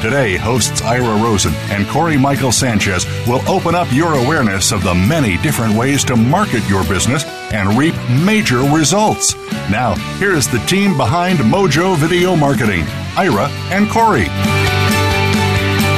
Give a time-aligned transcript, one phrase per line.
[0.00, 4.94] Today, hosts Ira Rosen and Corey Michael Sanchez will open up your awareness of the
[4.94, 9.34] many different ways to market your business and reap major results.
[9.68, 12.84] Now, here's the team behind Mojo Video Marketing
[13.16, 14.26] Ira and Corey.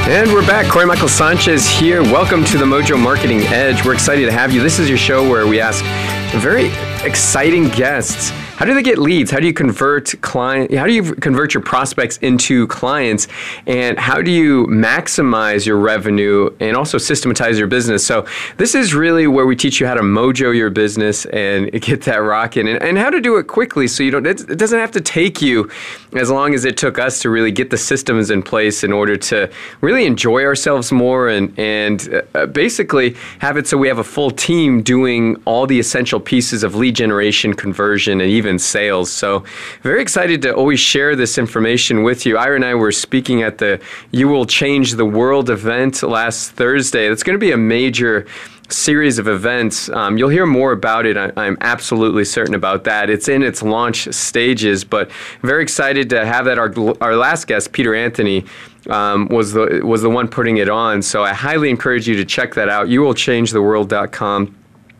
[0.08, 0.72] And we're back.
[0.72, 2.02] Corey Michael Sanchez here.
[2.02, 3.84] Welcome to the Mojo Marketing Edge.
[3.84, 4.62] We're excited to have you.
[4.62, 5.84] This is your show where we ask
[6.40, 6.68] very
[7.06, 9.30] exciting guests how do they get leads?
[9.30, 10.74] How do you convert client?
[10.74, 13.26] How do you convert your prospects into clients?
[13.66, 18.06] And how do you maximize your revenue and also systematize your business?
[18.06, 18.26] So
[18.58, 22.18] this is really where we teach you how to mojo your business and get that
[22.18, 23.88] rocking, and, and how to do it quickly.
[23.88, 24.26] So you don't.
[24.26, 25.70] It doesn't have to take you
[26.12, 29.16] as long as it took us to really get the systems in place in order
[29.16, 29.50] to
[29.80, 34.30] really enjoy ourselves more and and uh, basically have it so we have a full
[34.30, 39.10] team doing all the essential pieces of lead generation, conversion, and even in sales.
[39.10, 39.44] So,
[39.80, 42.36] very excited to always share this information with you.
[42.36, 47.06] Ira and I were speaking at the You Will Change the World event last Thursday.
[47.06, 48.26] It's going to be a major
[48.72, 49.88] series of events.
[49.88, 51.16] Um, you'll hear more about it.
[51.16, 53.10] I, am absolutely certain about that.
[53.10, 55.10] It's in its launch stages, but
[55.42, 56.58] very excited to have that.
[56.58, 58.44] Our, our last guest, Peter Anthony,
[58.88, 61.02] um, was the was the one putting it on.
[61.02, 62.88] So I highly encourage you to check that out.
[62.88, 64.56] You will change the world.com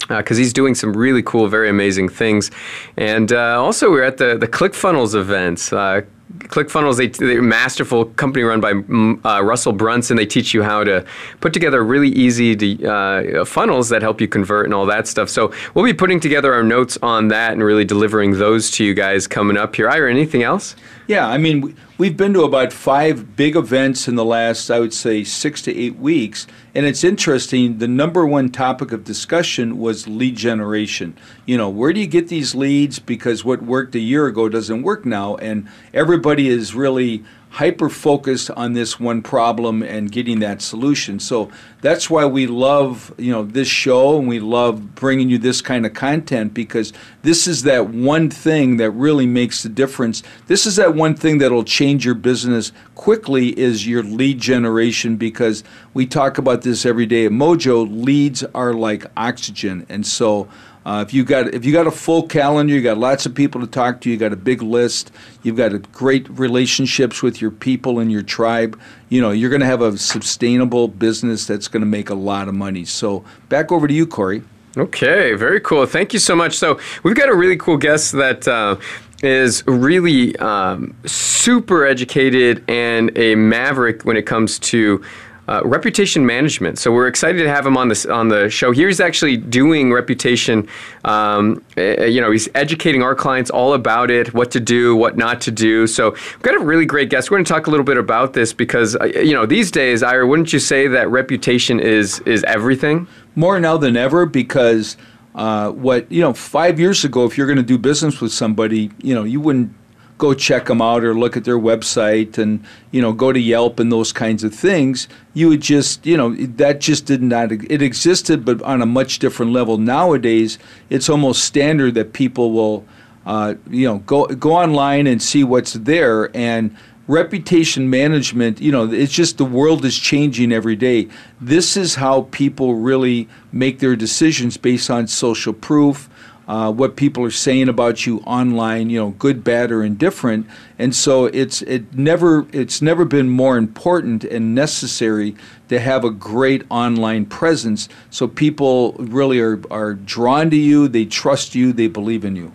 [0.09, 2.51] because uh, he's doing some really cool, very amazing things.
[2.97, 5.73] And uh, also, we are at the the ClickFunnels events.
[5.73, 6.03] Uh,
[6.39, 10.17] ClickFunnels, they, they're a masterful company run by mm, uh, Russell Brunson.
[10.17, 11.05] They teach you how to
[11.41, 15.29] put together really easy to, uh, funnels that help you convert and all that stuff.
[15.29, 18.95] So we'll be putting together our notes on that and really delivering those to you
[18.95, 19.89] guys coming up here.
[19.89, 20.77] Ira, anything else?
[21.07, 24.95] Yeah, I mean, we've been to about five big events in the last, I would
[24.95, 26.47] say, six to eight weeks.
[26.73, 31.19] And it's interesting, the number one topic of discussion was lead generation.
[31.47, 33.01] You know, where do you get these leads?
[33.01, 35.35] Because what worked a year ago doesn't work now.
[35.37, 41.19] And everybody is really hyper focused on this one problem and getting that solution.
[41.19, 41.51] So
[41.81, 45.85] that's why we love, you know, this show and we love bringing you this kind
[45.85, 46.93] of content because
[47.23, 50.23] this is that one thing that really makes the difference.
[50.47, 55.65] This is that one thing that'll change your business quickly is your lead generation because
[55.93, 58.05] we talk about this every day at Mojo.
[58.05, 59.87] Leads are like oxygen.
[59.89, 60.49] And so
[60.91, 63.61] uh, if you got if you got a full calendar, you got lots of people
[63.61, 65.13] to talk to, you got a big list,
[65.45, 68.77] you've got great relationships with your people and your tribe.
[69.09, 72.49] You know, you're going to have a sustainable business that's going to make a lot
[72.49, 72.85] of money.
[72.85, 74.43] So back over to you, Corey.
[74.77, 75.87] Okay, very cool.
[75.87, 76.57] Thank you so much.
[76.57, 78.49] So we've got a really cool guest that.
[78.49, 78.77] Uh,
[79.23, 85.05] is really um, super educated and a maverick when it comes to
[85.51, 86.79] uh, reputation management.
[86.79, 88.71] So we're excited to have him on this on the show.
[88.71, 90.69] Here he's actually doing reputation.
[91.05, 95.17] Um, uh, you know, he's educating our clients all about it, what to do, what
[95.17, 95.89] not to do.
[95.89, 97.33] So we've got a really great guest.
[97.33, 100.05] We're going to talk a little bit about this because uh, you know these days,
[100.05, 103.09] Ira, wouldn't you say that reputation is is everything?
[103.35, 104.97] More now than ever because.
[105.33, 108.91] Uh, what you know, five years ago, if you're going to do business with somebody,
[109.01, 109.73] you know, you wouldn't
[110.21, 113.81] go check them out or look at their website and you know go to Yelp
[113.81, 115.09] and those kinds of things.
[115.35, 119.19] You would just you know that just did not it existed, but on a much
[119.19, 119.79] different level.
[119.79, 120.59] Nowadays,
[120.91, 122.85] it's almost standard that people will
[123.27, 128.89] uh, you know go go online and see what's there and reputation management you know
[128.93, 131.09] it's just the world is changing every day
[131.41, 136.09] this is how people really make their decisions based on social proof
[136.51, 140.49] uh, what people are saying about you online, you know, good, bad, or indifferent.
[140.81, 145.37] And so it's it never it's never been more important and necessary
[145.69, 147.89] to have a great online presence.
[148.11, 152.51] So people really are are drawn to you, they trust you, they believe in you.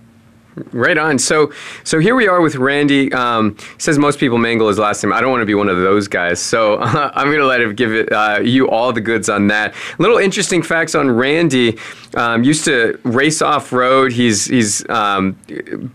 [0.71, 1.19] Right on.
[1.19, 1.51] So,
[1.83, 3.11] so here we are with Randy.
[3.11, 5.11] Um, says most people mangle his last name.
[5.11, 7.59] I don't want to be one of those guys, so uh, I'm going to let
[7.59, 9.75] him give it, uh, you all the goods on that.
[9.97, 11.77] Little interesting facts on Randy.
[12.15, 14.13] Um, used to race off road.
[14.13, 15.33] He's he's um,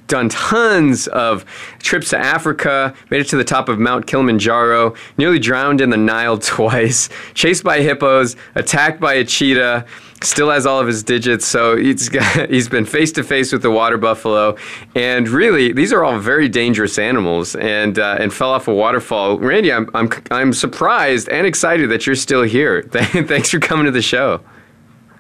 [0.08, 1.46] done tons of
[1.78, 2.94] trips to Africa.
[3.08, 4.94] Made it to the top of Mount Kilimanjaro.
[5.16, 7.08] Nearly drowned in the Nile twice.
[7.32, 8.36] Chased by hippos.
[8.54, 9.86] Attacked by a cheetah
[10.22, 13.62] still has all of his digits, so he's got, he's been face to face with
[13.62, 14.56] the water buffalo,
[14.94, 19.38] and really these are all very dangerous animals, and uh, and fell off a waterfall.
[19.38, 22.82] Randy, I'm I'm I'm surprised and excited that you're still here.
[22.90, 24.40] Thanks for coming to the show.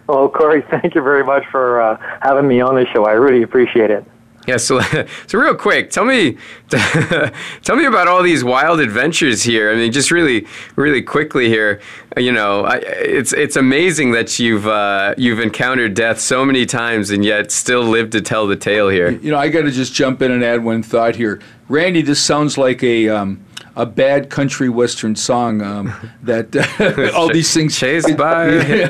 [0.06, 3.04] Well, Corey, thank you very much for uh, having me on the show.
[3.04, 4.04] I really appreciate it.
[4.46, 4.80] Yeah, so
[5.26, 6.36] so real quick, tell me
[6.70, 9.70] tell me about all these wild adventures here.
[9.70, 10.46] I mean, just really
[10.76, 11.80] really quickly here.
[12.16, 17.10] You know, I, it's it's amazing that you've uh, you've encountered death so many times
[17.10, 19.10] and yet still lived to tell the tale here.
[19.10, 22.02] You know, I got to just jump in and add one thought here, Randy.
[22.02, 23.44] This sounds like a um,
[23.76, 25.92] a bad country western song um,
[26.22, 28.88] that uh, all these things chased by you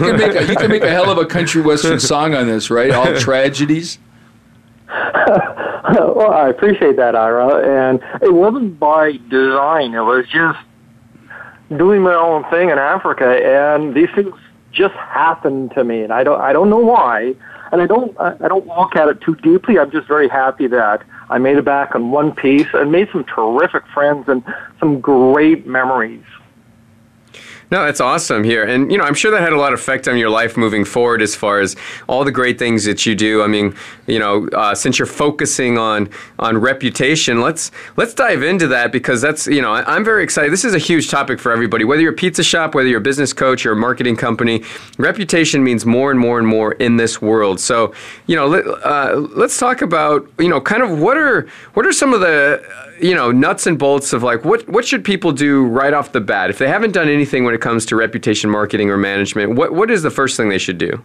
[0.00, 2.70] can make a, you can make a hell of a country western song on this,
[2.70, 2.90] right?
[2.92, 3.98] All tragedies.
[6.16, 7.88] well, I appreciate that, Ira.
[7.88, 9.94] And it wasn't by design.
[9.94, 10.58] It was just
[11.76, 14.32] doing my own thing in Africa, and these things
[14.72, 17.34] just happened to me, and I don't I don't know why,
[17.72, 19.78] and I don't I don't look at it too deeply.
[19.78, 23.24] I'm just very happy that I made it back in one piece and made some
[23.24, 24.44] terrific friends and
[24.78, 26.22] some great memories.
[27.68, 28.62] No, that's awesome here.
[28.62, 30.84] And, you know, I'm sure that had a lot of effect on your life moving
[30.84, 31.74] forward as far as
[32.08, 33.42] all the great things that you do.
[33.42, 33.74] I mean,
[34.06, 36.08] you know, uh, since you're focusing on
[36.38, 40.52] on reputation, let's let's dive into that because that's, you know, I, am very excited.
[40.52, 41.84] This is a huge topic for everybody.
[41.84, 44.62] Whether you're a pizza shop, whether you're a business coach or a marketing company,
[44.96, 47.58] reputation means more and more and more in this world.
[47.58, 47.92] So,
[48.28, 51.92] you know, let, uh, let's talk about, you know, kind of what are what are
[51.92, 52.64] some of the
[53.00, 56.20] you know nuts and bolts of like what what should people do right off the
[56.20, 56.50] bat?
[56.50, 59.90] If they haven't done anything when it comes to reputation marketing or management what what
[59.90, 61.02] is the first thing they should do?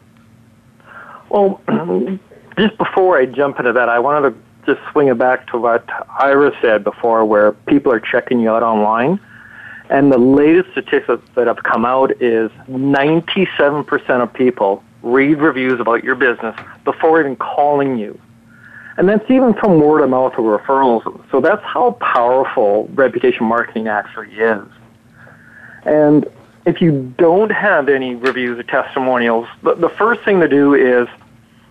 [1.29, 1.61] Well
[2.57, 4.35] just before i jump into that i wanted to
[4.65, 5.88] just swing it back to what
[6.19, 9.19] ira said before where people are checking you out online.
[9.89, 16.01] And the latest statistics that have come out is 97% of people read reviews about
[16.01, 16.55] your business
[16.85, 18.17] before even calling you
[19.01, 21.03] and that's even from word of mouth or referrals.
[21.31, 24.63] So that's how powerful reputation marketing actually is.
[25.86, 26.27] And
[26.68, 31.07] if you don't have any reviews or testimonials, the, the first thing to do is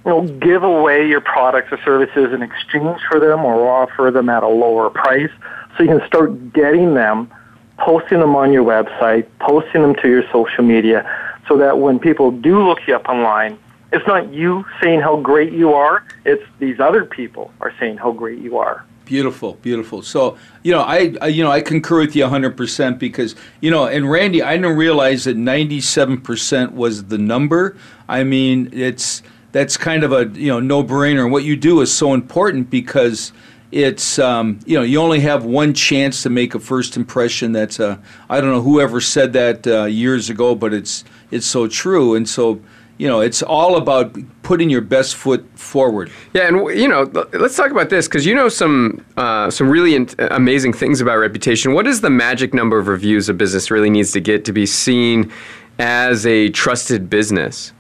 [0.04, 4.28] you know, give away your products or services in exchange for them or offer them
[4.28, 5.30] at a lower price
[5.76, 7.30] so you can start getting them,
[7.78, 11.08] posting them on your website, posting them to your social media
[11.46, 13.56] so that when people do look you up online,
[13.92, 18.12] it's not you saying how great you are, it's these other people are saying how
[18.12, 18.84] great you are.
[19.04, 20.02] Beautiful, beautiful.
[20.02, 23.86] So, you know, I, I, you know, I concur with you 100% because, you know,
[23.86, 27.76] and Randy, I didn't realize that 97% was the number.
[28.08, 31.24] I mean, it's that's kind of a, you know, no-brainer.
[31.24, 33.32] And What you do is so important because
[33.72, 37.52] it's um, you know you only have one chance to make a first impression.
[37.52, 37.96] That's I
[38.28, 42.16] don't know whoever said that uh, years ago, but it's it's so true.
[42.16, 42.60] And so
[43.00, 46.10] you know, it's all about putting your best foot forward.
[46.34, 49.94] Yeah, and you know, let's talk about this because you know some uh, some really
[49.94, 51.72] in- amazing things about reputation.
[51.72, 54.66] What is the magic number of reviews a business really needs to get to be
[54.66, 55.32] seen
[55.78, 57.72] as a trusted business?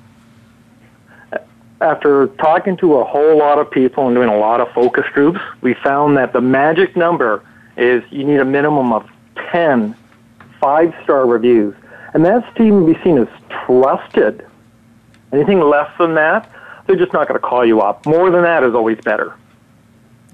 [1.82, 5.40] After talking to a whole lot of people and doing a lot of focus groups,
[5.60, 7.44] we found that the magic number
[7.76, 9.06] is you need a minimum of
[9.52, 9.94] 10
[10.58, 11.74] five star reviews.
[12.14, 13.28] And that's to even be seen as
[13.66, 14.46] trusted
[15.32, 16.50] Anything less than that,
[16.86, 18.04] they're just not going to call you up.
[18.06, 19.36] More than that is always better.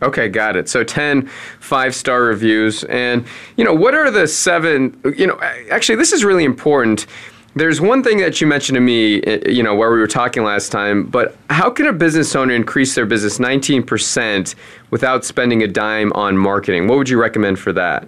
[0.02, 0.68] Okay, got it.
[0.68, 1.26] So 10
[1.60, 2.84] five star reviews.
[2.84, 3.24] And,
[3.56, 4.98] you know, what are the seven?
[5.16, 7.06] You know, actually, this is really important.
[7.54, 10.44] There's one thing that you mentioned to me, eh, you know, where we were talking
[10.44, 14.54] last time, but how can a business owner increase their business 19%
[14.90, 16.86] without spending a dime on marketing?
[16.86, 18.06] What would you recommend for that?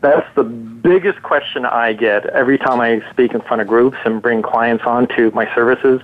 [0.00, 4.22] That's the biggest question I get every time I speak in front of groups and
[4.22, 6.00] bring clients on to my services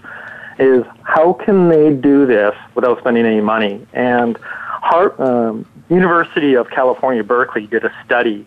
[0.58, 3.86] is how can they do this without spending any money?
[3.92, 8.46] And Hart, um, University of California, Berkeley did a study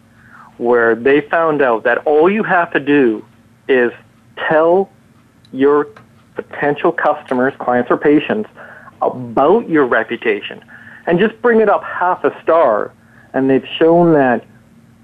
[0.57, 3.25] where they found out that all you have to do
[3.67, 3.91] is
[4.47, 4.89] tell
[5.51, 5.87] your
[6.35, 8.49] potential customers, clients, or patients
[9.01, 10.63] about your reputation
[11.07, 12.93] and just bring it up half a star.
[13.33, 14.45] And they've shown that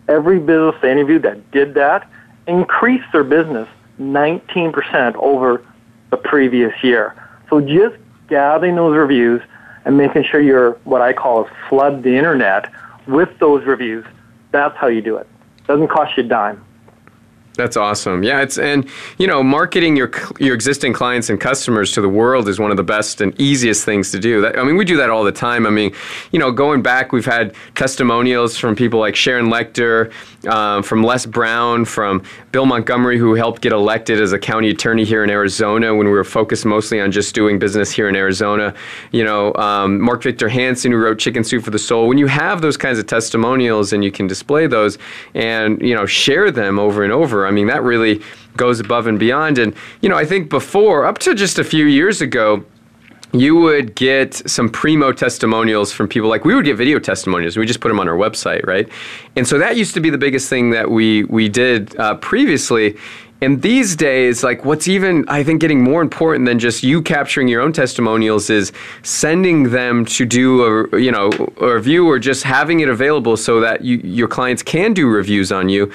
[0.07, 2.09] every business they interviewed that did that
[2.47, 3.67] increased their business
[3.99, 5.65] 19% over
[6.11, 7.15] the previous year.
[7.49, 7.95] So just
[8.27, 9.41] gathering those reviews
[9.85, 12.71] and making sure you're what I call flood the internet
[13.07, 14.05] with those reviews.
[14.51, 15.27] That's how you do it.
[15.67, 16.63] Doesn't cost you a dime.
[17.55, 18.23] That's awesome.
[18.23, 22.49] Yeah, it's and you know, marketing your your existing clients and customers to the world
[22.49, 24.41] is one of the best and easiest things to do.
[24.41, 25.65] That, I mean, we do that all the time.
[25.65, 25.93] I mean,
[26.31, 30.11] you know, going back, we've had testimonials from people like Sharon Lechter,
[30.47, 35.05] um, from Les Brown, from Bill Montgomery, who helped get elected as a county attorney
[35.05, 38.73] here in Arizona when we were focused mostly on just doing business here in Arizona.
[39.11, 42.07] You know, um, Mark Victor Hansen, who wrote Chicken Soup for the Soul.
[42.07, 44.97] When you have those kinds of testimonials and you can display those
[45.33, 48.21] and you know share them over and over I mean, that really
[48.57, 49.57] goes above and beyond.
[49.57, 52.65] And, you know, I think before, up to just a few years ago,
[53.33, 56.29] you would get some primo testimonials from people.
[56.29, 57.57] Like we would get video testimonials.
[57.57, 58.87] We just put them on our website right?
[59.35, 62.95] And so that used to be the biggest thing that we we did uh, previously.
[63.41, 67.49] And these days like what's even i think getting more important than just you capturing
[67.49, 68.71] your own testimonials is
[69.03, 73.59] sending them to do a you know a review or just having it available so
[73.59, 75.91] that you, your clients can do reviews on you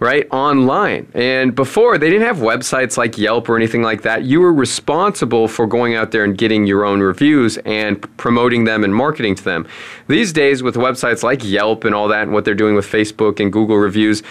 [0.00, 1.06] right, online.
[1.14, 4.24] And before, they didn't have websites like Yelp or anything like that.
[4.24, 8.84] You were responsible for going out there and getting your own reviews and promoting them
[8.84, 9.66] and marketing to them.
[10.08, 13.40] These days, with websites like Yelp and all that, and what they're doing with Facebook
[13.40, 14.22] and Google reviews,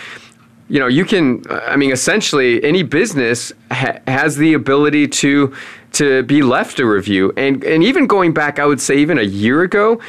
[0.70, 5.54] you know, you can, I mean, essentially, any business ha- has the ability to
[5.94, 7.32] to be left a review.
[7.38, 10.02] And and even going back, I would say even a year ago,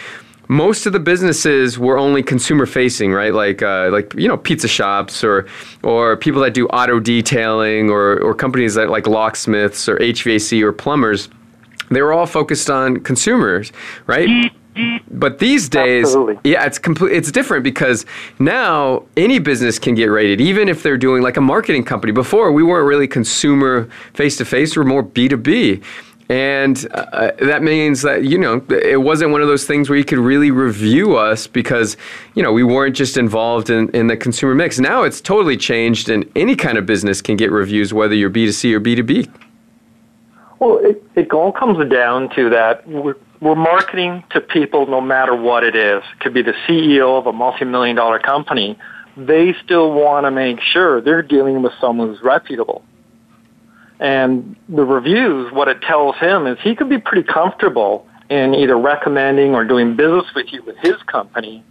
[0.49, 3.33] most of the businesses were only consumer facing, right?
[3.33, 5.47] Like uh, like you know pizza shops or
[5.83, 10.73] or people that do auto detailing or or companies that like locksmiths or HVAC or
[10.73, 11.29] plumbers.
[11.91, 13.73] They were all focused on consumers,
[14.07, 14.53] right?
[15.11, 16.39] But these days, Absolutely.
[16.51, 17.13] yeah, it's complete.
[17.13, 18.05] It's different because
[18.41, 22.13] now any business can get rated, even if they're doing like a marketing company.
[22.13, 25.81] Before we weren't really consumer face to face; we we're more B two B.
[26.29, 30.05] And uh, that means that, you know, it wasn't one of those things where you
[30.05, 31.99] could really review us because,
[32.35, 34.79] you know, we weren't just involved in, in the consumer mix.
[34.79, 38.73] Now it's totally changed, and any kind of business can get reviews, whether you're B2C
[38.73, 39.31] or B2B.
[40.61, 45.37] Well, it, it all comes down to that we're, we're marketing to people no matter
[45.37, 46.03] what it is.
[46.15, 48.79] It could be the CEO of a multi million dollar company.
[49.17, 52.83] They still want to make sure they're dealing with someone who's reputable.
[54.01, 58.77] And the reviews, what it tells him is he could be pretty comfortable in either
[58.77, 61.63] recommending or doing business with you with his company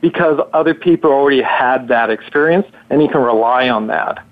[0.00, 4.24] because other people already had that experience and he can rely on that.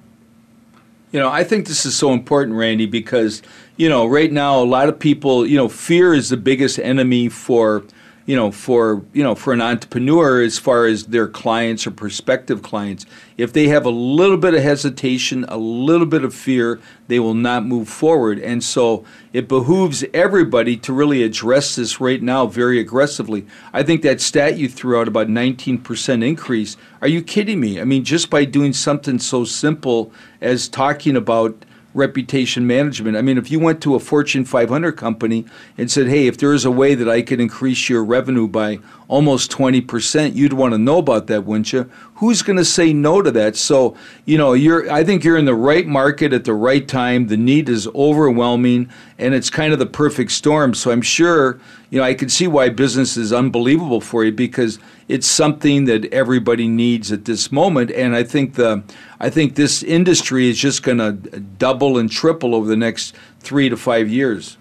[1.12, 3.42] You know, I think this is so important, Randy, because,
[3.76, 7.28] you know, right now a lot of people, you know, fear is the biggest enemy
[7.28, 7.85] for
[8.28, 12.62] you know, for you know, for an entrepreneur as far as their clients or prospective
[12.62, 13.06] clients,
[13.38, 17.32] if they have a little bit of hesitation, a little bit of fear, they will
[17.32, 18.38] not move forward.
[18.38, 23.47] And so it behooves everybody to really address this right now very aggressively.
[23.73, 26.76] I think that stat you threw out about 19% increase.
[27.00, 27.80] Are you kidding me?
[27.80, 31.64] I mean, just by doing something so simple as talking about
[31.98, 33.16] reputation management.
[33.16, 35.44] I mean, if you went to a Fortune 500 company
[35.76, 38.78] and said, hey, if there is a way that I could increase your revenue by
[39.08, 41.90] almost 20%, you'd want to know about that, wouldn't you?
[42.16, 43.56] Who's going to say no to that?
[43.56, 47.28] So, you know, you're I think you're in the right market at the right time.
[47.28, 48.88] The need is overwhelming
[49.18, 50.74] and it's kind of the perfect storm.
[50.74, 54.78] So I'm sure, you know, I can see why business is unbelievable for you because
[55.08, 58.82] it's something that everybody needs at this moment and I think the
[59.20, 63.68] I think this industry is just going to double and triple over the next 3
[63.68, 64.56] to 5 years.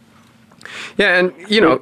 [0.97, 1.81] Yeah, and you know,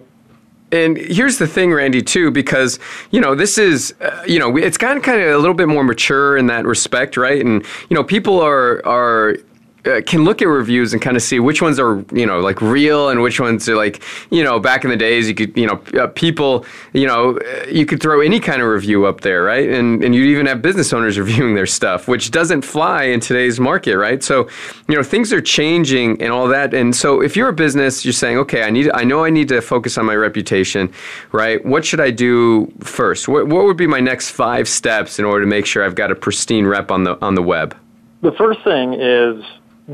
[0.71, 2.79] and here's the thing, Randy, too, because
[3.11, 5.83] you know this is, uh, you know, it's gotten kind of a little bit more
[5.83, 7.43] mature in that respect, right?
[7.43, 9.37] And you know, people are are
[9.85, 12.61] uh, can look at reviews and kind of see which ones are you know like
[12.61, 14.01] real and which ones are like
[14.31, 17.65] you know back in the days you could you know uh, people you know uh,
[17.67, 19.69] you could throw any kind of review up there right?
[19.69, 23.59] And and you'd even have business owners reviewing their stuff which doesn't fly in today's
[23.59, 24.23] market right?
[24.23, 24.49] So
[24.87, 26.73] you know things are changing and all that.
[26.73, 29.49] And so if you're a business you're saying okay I need I know I need
[29.49, 30.91] to focus on my reputation
[31.31, 31.63] right?
[31.65, 33.27] What should I do first?
[33.27, 36.11] What what would be my next five steps in order to make sure I've got
[36.11, 37.77] a pristine rep on the on the web?
[38.21, 39.43] The first thing is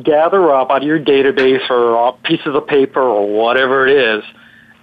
[0.03, 4.24] gather up out of your database or pieces of paper or whatever it is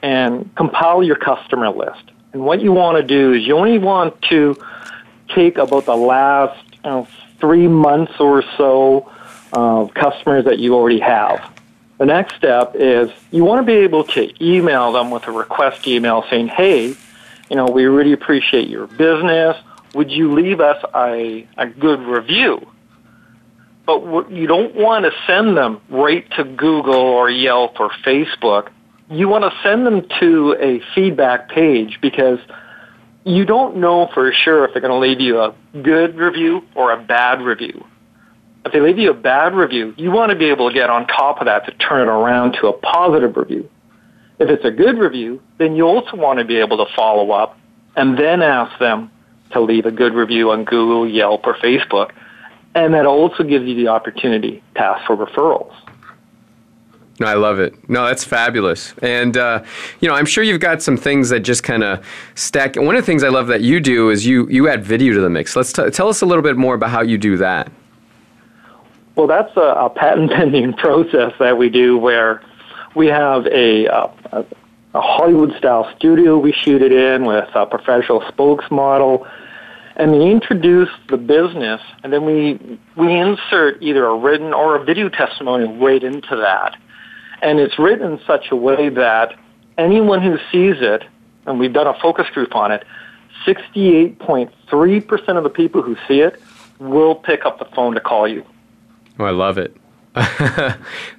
[0.03, 2.11] and compile your customer list.
[2.33, 4.57] And what you want to do is you only want to
[5.35, 7.09] take about the last you know,
[7.41, 9.11] three months or so
[9.53, 11.55] of customers that you already have.
[11.99, 15.87] The next step is you want to be able to email them with a request
[15.89, 16.95] email saying, hey,
[17.51, 19.57] you know, we really appreciate your business.
[19.95, 22.65] Would you leave us a, a good review?
[23.89, 28.69] But you don't want to send them right to Google or Yelp or Facebook.
[29.11, 32.39] you want to send them to a feedback page because
[33.25, 36.93] you don't know for sure if they're going to leave you a good review or
[36.93, 37.83] a bad review.
[38.67, 41.07] If they leave you a bad review, you want to be able to get on
[41.07, 43.71] top of that to turn it around to a positive review.
[44.39, 47.59] If it's a good review, then you also want to be able to follow up
[47.97, 49.11] and then ask them
[49.53, 52.11] to leave a good review on Google, Yelp, or Facebook.
[52.79, 55.75] And that also gives you the opportunity to ask for referrals.
[57.21, 57.75] I love it.
[57.91, 58.95] No, that's fabulous.
[59.03, 59.65] And, uh,
[59.99, 62.07] you know, I'm sure you've got some things that just kind of
[62.37, 62.77] stack.
[62.77, 65.21] One of the things I love that you do is you, you add video to
[65.21, 65.57] the mix.
[65.57, 67.73] Let's t- tell us a little bit more about how you do that.
[69.17, 72.43] Well, that's a, a patent pending process that we do where
[72.95, 74.45] we have a, a,
[74.95, 79.29] a Hollywood style studio we shoot it in with a professional spokesmodel
[79.99, 84.85] and we introduce the business and then we we insert either a written or a
[84.85, 86.79] video testimonial right into that
[87.43, 89.39] and it's written in such a way that
[89.77, 91.05] anyone who sees it,
[91.47, 92.85] and we've done a focus group on it,
[93.47, 96.43] 68.3% of the people who see it
[96.79, 98.45] will pick up the phone to call you.
[99.19, 99.75] Oh, I love it.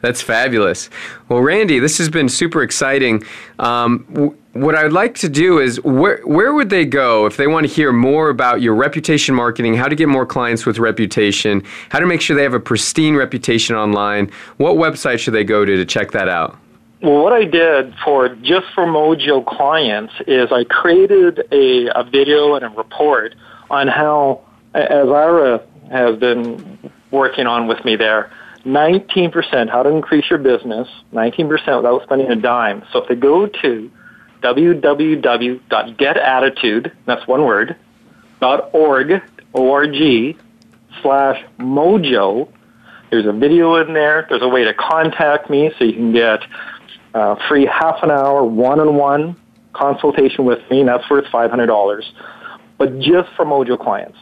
[0.02, 0.90] That's fabulous.
[1.30, 3.24] Well, Randy, this has been super exciting.
[3.58, 7.68] Um, what I'd like to do is where where would they go if they want
[7.68, 12.00] to hear more about your reputation marketing, how to get more clients with reputation, how
[12.00, 14.32] to make sure they have a pristine reputation online?
[14.58, 16.58] What website should they go to to check that out?
[17.02, 22.56] Well, what I did for just for Mojo clients is I created a, a video
[22.56, 23.36] and a report
[23.70, 24.42] on how,
[24.74, 28.32] as Ira has been working on with me there,
[28.66, 32.84] 19% how to increase your business, 19% without spending a dime.
[32.92, 33.92] So if they go to
[34.42, 37.76] www.getattitude, that's one word,
[38.40, 39.22] dot .org,
[39.54, 40.38] O-R-G,
[41.02, 42.50] slash mojo.
[43.12, 44.26] There's a video in there.
[44.30, 46.40] There's a way to contact me so you can get
[47.14, 49.36] uh, free half an hour one-on-one
[49.74, 52.04] consultation with me, and that's worth $500,
[52.78, 54.18] but just for Mojo clients.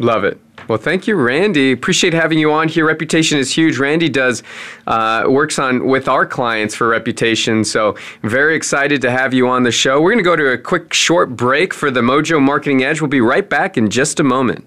[0.00, 0.40] Love it.
[0.68, 1.72] Well, thank you, Randy.
[1.72, 2.86] Appreciate having you on here.
[2.86, 3.78] Reputation is huge.
[3.78, 4.42] Randy does
[4.86, 9.62] uh, works on with our clients for reputation, so very excited to have you on
[9.62, 10.00] the show.
[10.00, 13.00] We're going to go to a quick short break for the Mojo Marketing Edge.
[13.00, 14.66] We'll be right back in just a moment.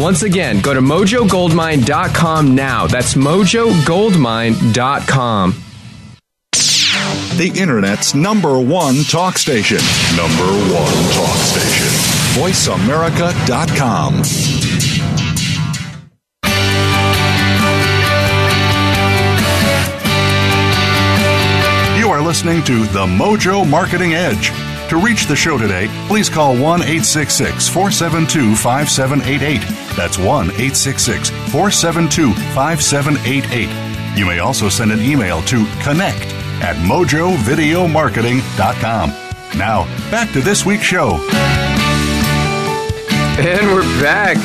[0.00, 2.86] Once again, go to mojogoldmine.com now.
[2.86, 5.62] That's mojogoldmine.com.
[7.36, 9.76] The Internet's number one talk station.
[10.16, 11.88] Number one talk station.
[12.40, 14.14] VoiceAmerica.com.
[21.98, 24.50] You are listening to The Mojo Marketing Edge.
[24.88, 29.79] To reach the show today, please call 1 866 472 5788.
[29.96, 34.18] That's 1 866 472 5788.
[34.18, 36.26] You may also send an email to connect
[36.62, 39.10] at mojovideomarketing.com.
[39.58, 41.18] Now, back to this week's show.
[43.38, 44.36] And we're back.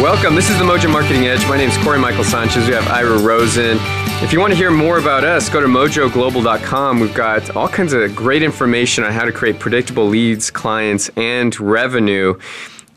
[0.00, 0.34] Welcome.
[0.34, 1.46] This is the Mojo Marketing Edge.
[1.48, 2.66] My name is Corey Michael Sanchez.
[2.68, 3.78] We have Ira Rosen.
[4.22, 7.00] If you want to hear more about us, go to mojoglobal.com.
[7.00, 11.58] We've got all kinds of great information on how to create predictable leads, clients, and
[11.60, 12.38] revenue.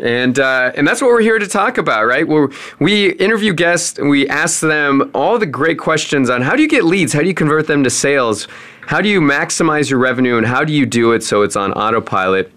[0.02, 2.28] And, uh, and that's what we're here to talk about, right?
[2.28, 6.62] Where we interview guests and we ask them all the great questions on how do
[6.62, 7.14] you get leads?
[7.14, 8.48] How do you convert them to sales?
[8.88, 10.38] How do you maximize your revenue?
[10.38, 12.52] And how do you do it so it's on autopilot?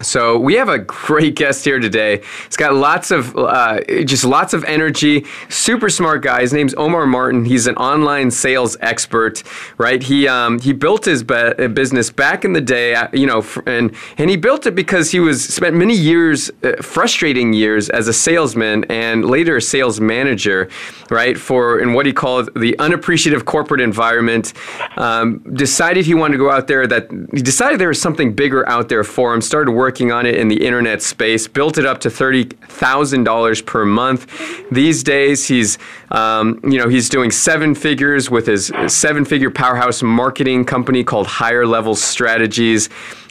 [0.00, 2.22] So we have a great guest here today.
[2.46, 5.26] He's got lots of uh, just lots of energy.
[5.48, 6.40] Super smart guy.
[6.40, 7.44] His name's Omar Martin.
[7.44, 9.42] He's an online sales expert,
[9.78, 10.02] right?
[10.02, 13.94] He um, he built his be- business back in the day, uh, you know, and
[14.18, 18.12] and he built it because he was spent many years, uh, frustrating years as a
[18.12, 20.68] salesman and later a sales manager,
[21.10, 21.38] right?
[21.38, 24.52] For in what he called the unappreciative corporate environment.
[24.96, 26.86] Um, decided he wanted to go out there.
[26.86, 29.40] That he decided there was something bigger out there for him.
[29.40, 34.30] Started working on it in the internet space, built it up to $30,000 per month.
[34.70, 35.76] These days, he's,
[36.12, 41.26] um, you know, he's doing seven figures with his seven figure powerhouse marketing company called
[41.26, 42.90] Higher Level Strategies.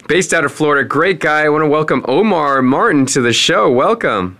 [0.10, 1.46] Based out of Florida, great guy.
[1.46, 3.72] I want to welcome Omar Martin to the show.
[3.72, 4.38] Welcome.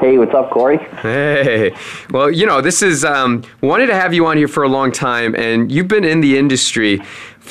[0.00, 0.76] Hey, what's up, Corey?
[1.02, 1.74] Hey.
[2.10, 4.92] Well, you know, this is um, wanted to have you on here for a long
[4.92, 7.00] time, and you've been in the industry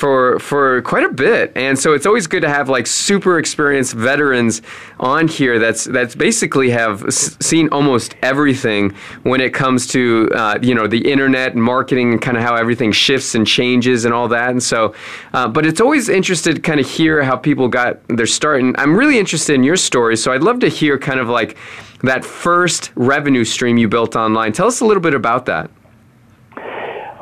[0.00, 3.92] for for quite a bit, and so it's always good to have like super experienced
[3.92, 4.62] veterans
[4.98, 5.58] on here.
[5.58, 8.92] That's that's basically have seen almost everything
[9.24, 12.54] when it comes to uh, you know the internet and marketing and kind of how
[12.54, 14.50] everything shifts and changes and all that.
[14.50, 14.94] And so,
[15.34, 18.62] uh, but it's always interested to kind of hear how people got their start.
[18.62, 21.58] And I'm really interested in your story, so I'd love to hear kind of like
[22.02, 24.52] that first revenue stream you built online.
[24.52, 25.70] Tell us a little bit about that.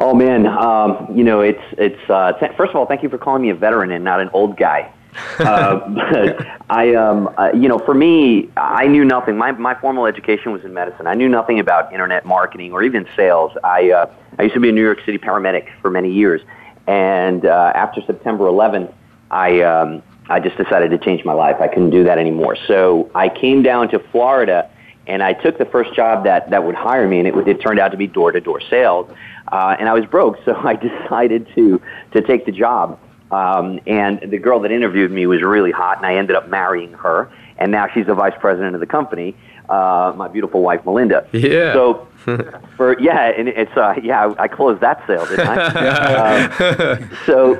[0.01, 2.11] Oh man, um, you know it's it's.
[2.11, 4.31] Uh, th- first of all, thank you for calling me a veteran and not an
[4.33, 4.93] old guy.
[5.41, 9.37] uh, but I, um, uh, you know, for me, I knew nothing.
[9.37, 11.09] My my formal education was in medicine.
[11.09, 13.53] I knew nothing about internet marketing or even sales.
[13.65, 16.43] I uh, I used to be a New York City paramedic for many years,
[16.87, 18.93] and uh, after September 11th,
[19.33, 21.57] I um, I just decided to change my life.
[21.61, 22.57] I couldn't do that anymore.
[22.69, 24.71] So I came down to Florida
[25.09, 27.81] and I took the first job that, that would hire me, and it, it turned
[27.81, 29.11] out to be door to door sales.
[29.51, 31.81] Uh, and I was broke, so I decided to,
[32.13, 33.01] to take the job.
[33.31, 36.93] Um, and the girl that interviewed me was really hot, and I ended up marrying
[36.93, 37.31] her.
[37.59, 39.35] And now she's the vice president of the company,
[39.69, 41.27] uh, my beautiful wife, Melinda.
[41.33, 41.73] Yeah.
[41.73, 42.07] So,
[42.77, 46.45] for yeah, and it's uh, yeah, I closed that sale, didn't I?
[46.93, 47.55] um, so,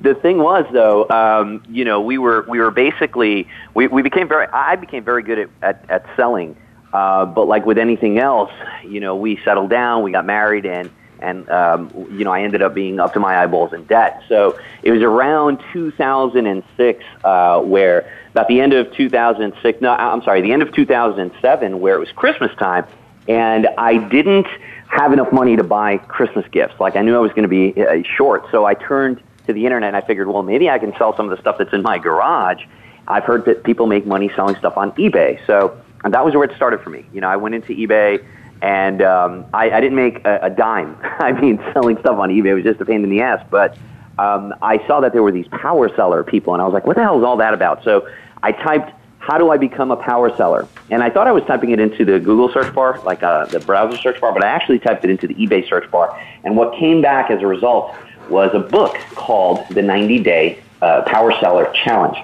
[0.00, 4.28] the thing was though, um, you know, we were we were basically we, we became
[4.28, 6.56] very I became very good at at, at selling
[6.94, 8.52] uh, but like with anything else,
[8.86, 12.62] you know, we settled down, we got married, and and um, you know, I ended
[12.62, 14.22] up being up to my eyeballs in debt.
[14.28, 20.40] So it was around 2006 uh, where, about the end of 2006, no, I'm sorry,
[20.40, 22.86] the end of 2007, where it was Christmas time,
[23.26, 24.46] and I didn't
[24.86, 26.78] have enough money to buy Christmas gifts.
[26.78, 29.64] Like I knew I was going to be uh, short, so I turned to the
[29.64, 31.82] internet and I figured, well, maybe I can sell some of the stuff that's in
[31.82, 32.62] my garage.
[33.08, 36.44] I've heard that people make money selling stuff on eBay, so and that was where
[36.44, 37.04] it started for me.
[37.12, 38.24] You know, I went into eBay
[38.62, 40.96] and um, I, I didn't make a, a dime.
[41.02, 43.44] I mean, selling stuff on eBay was just a pain in the ass.
[43.50, 43.76] But
[44.18, 46.96] um, I saw that there were these power seller people, and I was like, what
[46.96, 47.82] the hell is all that about?
[47.82, 48.08] So
[48.42, 50.68] I typed, how do I become a power seller?
[50.90, 53.60] And I thought I was typing it into the Google search bar, like uh, the
[53.60, 56.18] browser search bar, but I actually typed it into the eBay search bar.
[56.44, 57.94] And what came back as a result
[58.28, 62.18] was a book called The 90 Day uh, Power Seller Challenge.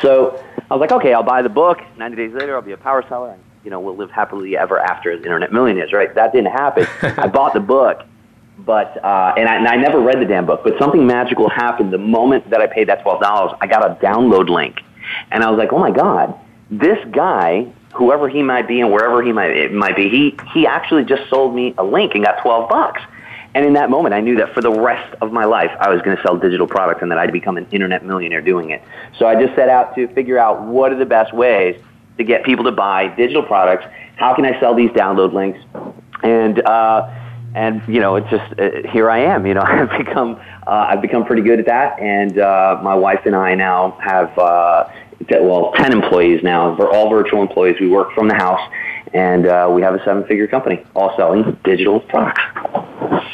[0.00, 1.80] So I was like, okay, I'll buy the book.
[1.98, 4.78] 90 days later, I'll be a power seller, and you know, we'll live happily ever
[4.78, 6.14] after as internet millionaires, right?
[6.14, 6.86] That didn't happen.
[7.02, 8.06] I bought the book,
[8.56, 10.62] but uh, and, I, and I never read the damn book.
[10.64, 13.54] But something magical happened the moment that I paid that twelve dollars.
[13.60, 14.80] I got a download link,
[15.30, 16.34] and I was like, oh my god,
[16.70, 20.66] this guy, whoever he might be and wherever he might it might be, he he
[20.66, 23.02] actually just sold me a link and got twelve bucks.
[23.54, 26.00] And in that moment, I knew that for the rest of my life, I was
[26.02, 28.82] going to sell digital products and that I'd become an internet millionaire doing it.
[29.18, 31.80] So I just set out to figure out what are the best ways
[32.16, 33.84] to get people to buy digital products.
[34.16, 35.60] How can I sell these download links?
[36.22, 37.10] And, uh,
[37.54, 39.46] and you know, it's just uh, here I am.
[39.46, 43.26] You know, I've become uh, I've become pretty good at that, and uh, my wife
[43.26, 44.88] and I now have uh,
[45.30, 46.76] well ten employees now.
[46.76, 47.76] We're all virtual employees.
[47.80, 48.60] We work from the house,
[49.14, 52.42] and uh, we have a seven-figure company, all selling digital products.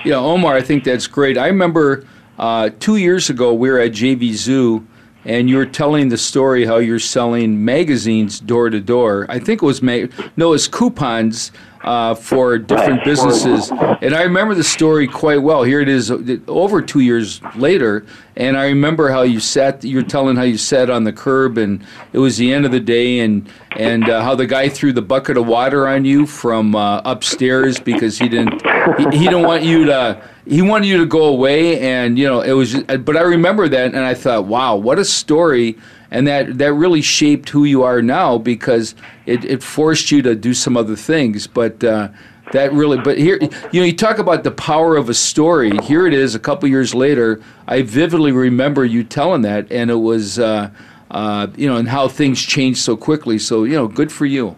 [0.05, 1.37] Yeah, Omar, I think that's great.
[1.39, 2.07] I remember
[2.39, 4.87] uh, two years ago we were at JV Zoo,
[5.25, 9.27] and you're telling the story how you're selling magazines door to door.
[9.29, 13.71] I think it was ma- no, it's coupons uh, for different businesses.
[13.71, 15.63] And I remember the story quite well.
[15.63, 18.05] Here it is uh, over two years later.
[18.37, 21.85] And I remember how you sat, You're telling how you sat on the curb and
[22.13, 25.03] it was the end of the day and, and uh, how the guy threw the
[25.03, 28.63] bucket of water on you from uh, upstairs because he didn't,
[28.99, 31.81] he, he didn't want you to, he wanted you to go away.
[31.81, 34.99] And, you know, it was, just, but I remember that and I thought, wow, what
[34.99, 35.77] a story
[36.11, 38.95] and that that really shaped who you are now because
[39.27, 42.09] it, it forced you to do some other things but uh,
[42.53, 43.39] that really but here
[43.73, 46.69] you know you talk about the power of a story here it is a couple
[46.69, 50.71] years later i vividly remember you telling that and it was uh,
[51.11, 54.57] uh, you know and how things changed so quickly so you know good for you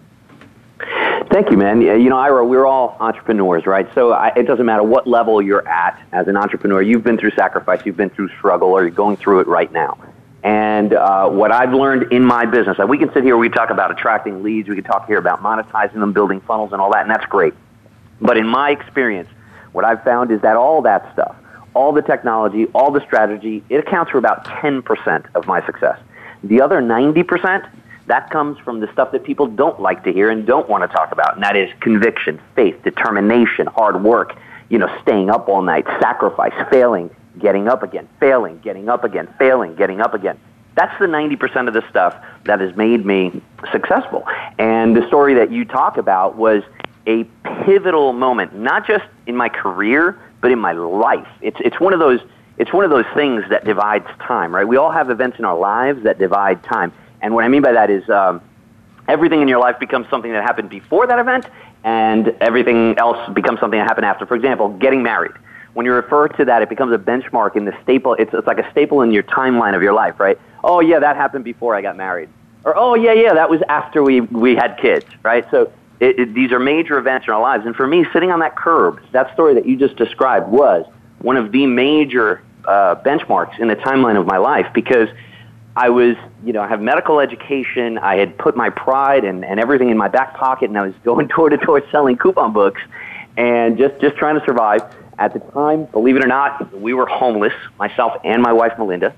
[1.31, 1.81] Thank you, man.
[1.81, 3.89] You know, Ira, we're all entrepreneurs, right?
[3.95, 6.83] So I, it doesn't matter what level you're at as an entrepreneur.
[6.83, 9.97] You've been through sacrifice, you've been through struggle, or you're going through it right now.
[10.43, 13.91] And uh, what I've learned in my business, we can sit here, we talk about
[13.91, 17.11] attracting leads, we can talk here about monetizing them, building funnels, and all that, and
[17.11, 17.53] that's great.
[18.21, 19.29] But in my experience,
[19.73, 21.37] what I've found is that all that stuff,
[21.75, 25.99] all the technology, all the strategy, it accounts for about 10% of my success.
[26.43, 27.69] The other 90%,
[28.07, 30.89] that comes from the stuff that people don't like to hear and don't want to
[30.89, 34.37] talk about, and that is conviction, faith, determination, hard work,
[34.71, 39.33] you know, staying up all night, sacrifice, failing, getting up again, failing, getting up again,
[39.39, 40.39] failing, getting up again.
[40.75, 44.27] That's the 90% of the stuff that has made me successful.
[44.59, 46.63] And the story that you talk about was
[47.07, 47.25] a
[47.65, 51.29] pivotal moment, not just in my career, but in my life.
[51.43, 52.21] It's, it's one of those,
[52.59, 54.67] it's one of those things that divides time, right?
[54.67, 56.93] We all have events in our lives that divide time.
[57.21, 58.41] And what I mean by that is, um,
[59.09, 61.47] everything in your life becomes something that happened before that event,
[61.83, 64.25] and everything else becomes something that happened after.
[64.25, 65.33] For example, getting married
[65.75, 68.15] when you refer to that, it becomes a benchmark in the staple.
[68.15, 70.39] It's, it's like a staple in your timeline of your life, right?
[70.65, 72.29] Oh, yeah, that happened before I got married.
[72.65, 75.47] Or, oh, yeah, yeah, that was after we, we had kids, right?
[75.51, 77.67] So it, it, these are major events in our lives.
[77.67, 80.87] And for me, sitting on that curb, that story that you just described was
[81.21, 85.09] one of the major uh, benchmarks in the timeline of my life because
[85.77, 87.99] I was, you know, I have medical education.
[87.99, 90.95] I had put my pride and, and everything in my back pocket, and I was
[91.05, 92.83] going door to door selling coupon books
[93.37, 94.83] and just, just trying to survive.
[95.21, 99.15] At the time, believe it or not, we were homeless, myself and my wife Melinda.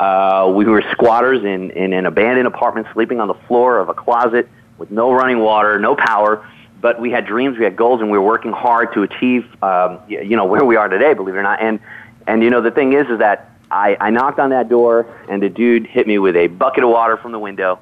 [0.00, 3.94] Uh, we were squatters in, in an abandoned apartment, sleeping on the floor of a
[3.94, 6.44] closet with no running water, no power.
[6.80, 10.00] But we had dreams, we had goals, and we were working hard to achieve, um,
[10.08, 11.14] you know, where we are today.
[11.14, 11.62] Believe it or not.
[11.62, 11.78] And
[12.26, 15.40] and you know, the thing is, is that I, I knocked on that door, and
[15.40, 17.78] the dude hit me with a bucket of water from the window,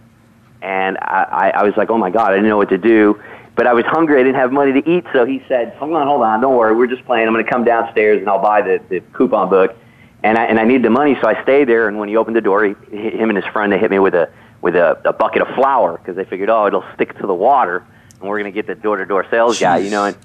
[0.61, 3.19] and I, I, I was like, oh my god, I didn't know what to do.
[3.55, 4.19] But I was hungry.
[4.19, 6.75] I didn't have money to eat, so he said, "Hold on, hold on, don't worry.
[6.75, 7.27] We're just playing.
[7.27, 9.77] I'm going to come downstairs and I'll buy the, the coupon book."
[10.23, 11.89] And I and I need the money, so I stayed there.
[11.89, 14.15] And when he opened the door, he, him and his friend they hit me with
[14.15, 14.31] a
[14.63, 17.85] with a, a bucket of flour because they figured, oh, it'll stick to the water,
[18.21, 20.05] and we're going to get the door to door sales guy, you know.
[20.05, 20.17] And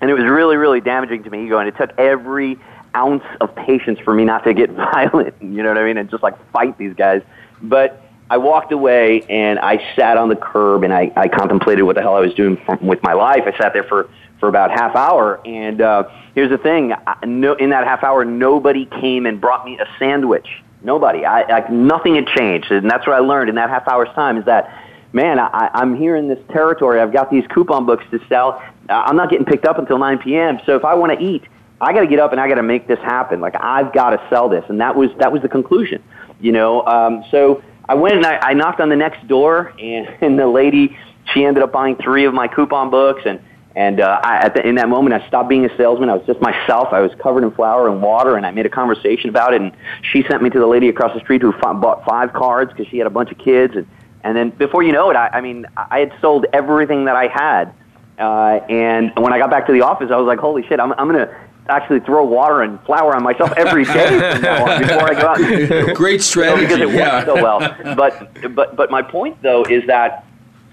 [0.00, 2.58] and it was really really damaging to me ego, and it took every
[2.96, 5.34] ounce of patience for me not to get violent.
[5.42, 5.98] You know what I mean?
[5.98, 7.22] And just like fight these guys,
[7.60, 8.03] but
[8.34, 12.02] I walked away and I sat on the curb and I, I contemplated what the
[12.02, 13.44] hell I was doing with my life.
[13.46, 15.40] I sat there for, for about half hour.
[15.44, 19.64] And uh, here's the thing: I, no, in that half hour, nobody came and brought
[19.64, 20.48] me a sandwich.
[20.82, 21.24] Nobody.
[21.24, 24.36] I, I nothing had changed, and that's what I learned in that half hour's time.
[24.36, 27.00] Is that man, I, I'm here in this territory.
[27.00, 28.60] I've got these coupon books to sell.
[28.88, 30.58] I'm not getting picked up until 9 p.m.
[30.66, 31.44] So if I want to eat,
[31.80, 33.40] I got to get up and I got to make this happen.
[33.40, 36.02] Like I've got to sell this, and that was that was the conclusion.
[36.40, 40.08] You know, um, so I went and I, I knocked on the next door, and,
[40.20, 40.96] and the lady,
[41.32, 43.40] she ended up buying three of my coupon books, and
[43.76, 46.08] and uh, I, at the, in that moment, I stopped being a salesman.
[46.08, 46.92] I was just myself.
[46.92, 49.60] I was covered in flour and water, and I made a conversation about it.
[49.60, 49.72] And
[50.12, 52.86] she sent me to the lady across the street who f- bought five cards because
[52.86, 53.74] she had a bunch of kids.
[53.74, 53.86] And
[54.22, 57.26] and then before you know it, I, I mean, I had sold everything that I
[57.26, 57.74] had.
[58.16, 60.78] Uh, and when I got back to the office, I was like, "Holy shit!
[60.78, 61.36] I'm I'm gonna
[61.68, 65.28] actually throw water and flour on myself every day from now on before I go
[65.28, 65.96] out.
[65.96, 66.62] Great strategy.
[66.62, 67.16] You know, because it yeah.
[67.16, 67.94] works so well.
[67.96, 70.26] But but but my point though is that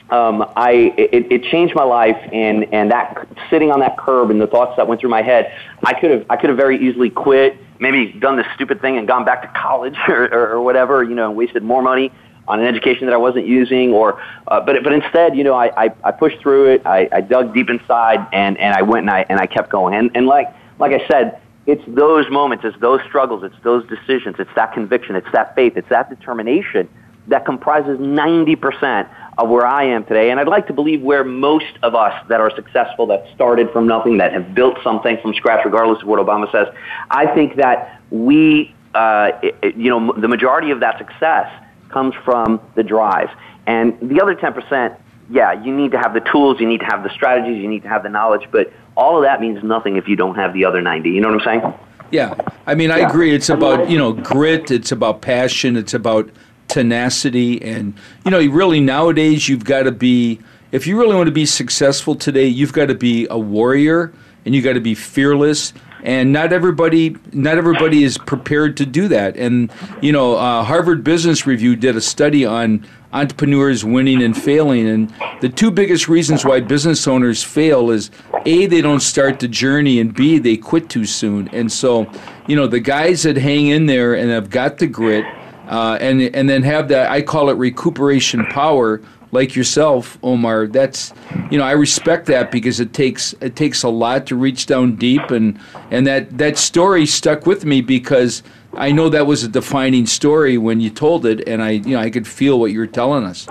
[0.10, 4.42] um, I it, it changed my life and and that sitting on that curb and
[4.42, 7.10] the thoughts that went through my head, I could have I could have very easily
[7.10, 11.04] quit, maybe done this stupid thing and gone back to college or, or, or whatever,
[11.04, 12.12] you know, and wasted more money
[12.48, 15.86] on an education that I wasn't using, or uh, but but instead, you know, I,
[15.86, 16.86] I, I pushed through it.
[16.86, 19.94] I, I dug deep inside, and, and I went and I and I kept going.
[19.96, 24.36] And and like like I said, it's those moments, it's those struggles, it's those decisions,
[24.40, 26.90] it's that conviction, it's that faith, it's that determination
[27.28, 30.32] that comprises 90% of where I am today.
[30.32, 33.86] And I'd like to believe where most of us that are successful, that started from
[33.86, 36.68] nothing, that have built something from scratch, regardless of what Obama says,
[37.12, 41.50] I think that we uh, it, you know, the majority of that success
[41.90, 43.30] comes from the drive.
[43.68, 44.98] And the other 10%,
[45.32, 47.84] yeah, you need to have the tools, you need to have the strategies, you need
[47.84, 50.66] to have the knowledge, but all of that means nothing if you don't have the
[50.66, 51.10] other 90.
[51.10, 51.74] You know what I'm saying?
[52.12, 52.36] Yeah.
[52.68, 53.10] I mean, I yeah.
[53.10, 53.34] agree.
[53.34, 56.30] It's about, you know, grit, it's about passion, it's about
[56.68, 57.62] tenacity.
[57.62, 57.94] And,
[58.26, 60.40] you know, really nowadays you've got to be,
[60.74, 64.14] if you really want to be successful today, you've got to be a warrior
[64.46, 65.72] and you've got to be fearless
[66.04, 71.04] and not everybody not everybody is prepared to do that and you know uh, harvard
[71.04, 74.88] business review did a study on entrepreneurs winning and failing.
[74.88, 78.12] And the two biggest reasons why business owners fail is
[78.46, 81.48] a they don't start the journey and b they quit too soon.
[81.50, 82.10] And so
[82.48, 85.26] you know the guys that hang in there and have got the grit
[85.68, 91.14] uh, and and then have that i call it recuperation power like yourself, Omar, that's
[91.50, 94.96] you know I respect that because it takes it takes a lot to reach down
[94.96, 99.48] deep and and that that story stuck with me because I know that was a
[99.48, 102.80] defining story when you told it and I you know I could feel what you
[102.80, 103.48] were telling us.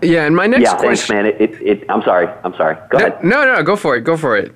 [0.00, 0.86] Yeah, and my next yeah, question.
[0.86, 1.26] thanks, man.
[1.26, 2.28] It, it, it, I'm sorry.
[2.44, 2.76] I'm sorry.
[2.88, 3.24] Go no, ahead.
[3.24, 4.02] No, no, go for it.
[4.02, 4.54] Go for it.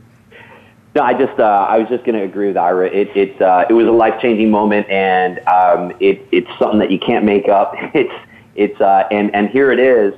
[0.94, 2.86] No, I just uh, I was just going to agree with Ira.
[2.86, 6.90] It it uh, it was a life changing moment, and um, it it's something that
[6.90, 7.74] you can't make up.
[7.94, 8.12] It's
[8.54, 10.14] it's uh, and and here it is.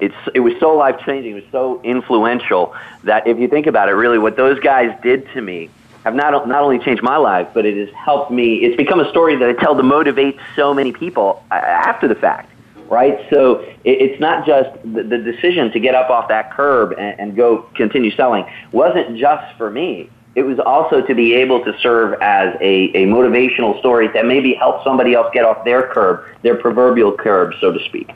[0.00, 1.32] It's it was so life changing.
[1.32, 2.74] It was so influential
[3.04, 5.70] that if you think about it, really, what those guys did to me
[6.04, 8.56] have not not only changed my life, but it has helped me.
[8.56, 12.14] It's become a story that I tell to motivate so many people uh, after the
[12.14, 12.50] fact,
[12.88, 13.26] right?
[13.30, 17.18] So it, it's not just the, the decision to get up off that curb and,
[17.18, 21.76] and go continue selling wasn't just for me it was also to be able to
[21.80, 26.24] serve as a, a motivational story that maybe help somebody else get off their curb,
[26.42, 28.12] their proverbial curb, so to speak.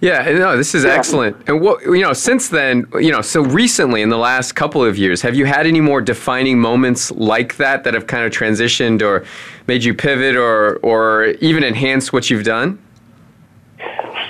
[0.00, 0.90] Yeah, no, this is yeah.
[0.90, 1.36] excellent.
[1.48, 4.98] And what you know, since then, you know, so recently in the last couple of
[4.98, 9.00] years, have you had any more defining moments like that that have kind of transitioned
[9.00, 9.24] or
[9.68, 12.83] made you pivot or or even enhanced what you've done?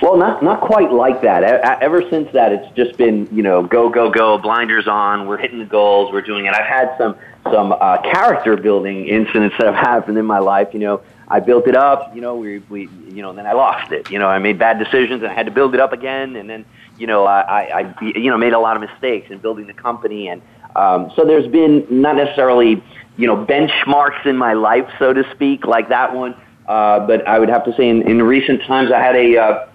[0.01, 1.43] Well, not not quite like that.
[1.81, 5.27] Ever since that, it's just been you know go go go, blinders on.
[5.27, 6.11] We're hitting the goals.
[6.11, 6.53] We're doing it.
[6.53, 7.15] I've had some
[7.51, 10.69] some uh, character building incidents that have happened in my life.
[10.73, 12.13] You know, I built it up.
[12.15, 14.11] You know, we we you know, and then I lost it.
[14.11, 16.35] You know, I made bad decisions and I had to build it up again.
[16.35, 16.65] And then
[16.97, 19.73] you know, I I, I you know made a lot of mistakes in building the
[19.73, 20.27] company.
[20.27, 20.41] And
[20.75, 22.83] um, so there's been not necessarily
[23.17, 26.35] you know benchmarks in my life, so to speak, like that one.
[26.67, 29.67] Uh, but I would have to say, in, in recent times, I had a uh,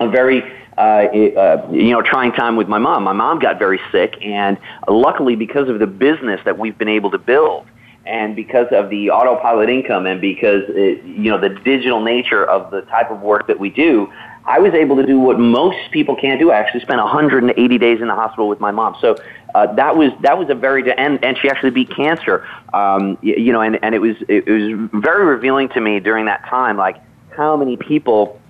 [0.00, 0.42] a very
[0.78, 3.02] uh, uh, you know, trying time with my mom.
[3.02, 7.10] My mom got very sick, and luckily, because of the business that we've been able
[7.10, 7.66] to build,
[8.06, 12.70] and because of the autopilot income, and because it, you know the digital nature of
[12.70, 14.08] the type of work that we do,
[14.48, 16.50] I was able to do what most people can't do.
[16.50, 18.96] I actually spent 180 days in the hospital with my mom.
[18.98, 19.16] So
[19.54, 22.48] uh, that was that was a very and and she actually beat cancer.
[22.72, 26.24] Um, you, you know, and and it was it was very revealing to me during
[26.26, 26.96] that time, like
[27.36, 28.40] how many people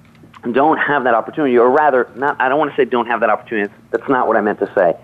[0.53, 3.31] don't have that opportunity, or rather, not, I don't want to say don't have that
[3.31, 3.73] opportunity.
[3.91, 4.97] That's not what I meant to say.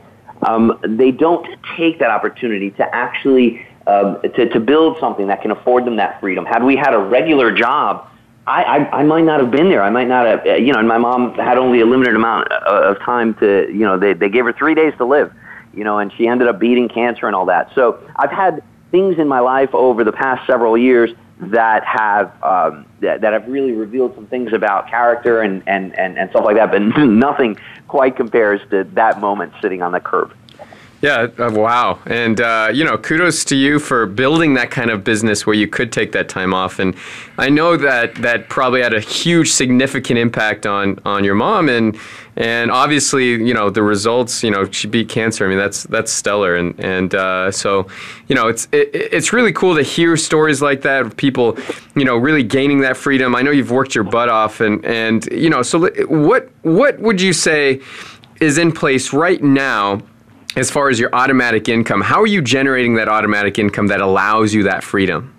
[0.47, 1.45] Um, they don't
[1.77, 6.21] take that opportunity to actually um, to, to build something that can afford them that
[6.21, 6.45] freedom.
[6.47, 8.09] Had we had a regular job,
[8.47, 9.83] I, I, I might not have been there.
[9.83, 12.99] I might not have, you know, and my mom had only a limited amount of
[13.01, 15.33] time to, you know, they, they gave her three days to live,
[15.73, 17.71] you know, and she ended up beating cancer and all that.
[17.75, 22.87] So I've had things in my life over the past several years that have um,
[23.01, 26.57] that, that have really revealed some things about character and, and, and, and stuff like
[26.57, 27.57] that, but nothing
[27.89, 30.33] quite compares to that moment sitting on the curb.
[31.05, 31.99] Yeah, uh, wow.
[32.07, 35.69] And, uh, you know, kudos to you for building that kind of business where you
[35.69, 36.79] could take that time off.
[36.79, 36.97] And
[37.37, 41.69] I know that that probably had a huge, significant impact on, on your mom.
[41.69, 41.99] And,
[42.37, 45.45] and obviously, you know, the results, you know, she beat cancer.
[45.45, 46.57] I mean, that's, that's stellar.
[46.57, 47.87] And, and uh, so,
[48.29, 51.59] you know, it's, it, it's really cool to hear stories like that of people,
[51.95, 53.35] you know, really gaining that freedom.
[53.35, 54.63] I know you've worked your butt off.
[54.63, 57.83] And, and you know, so what, what would you say
[58.41, 60.01] is in place right now?
[60.57, 64.55] As far as your automatic income, how are you generating that automatic income that allows
[64.55, 65.35] you that freedom?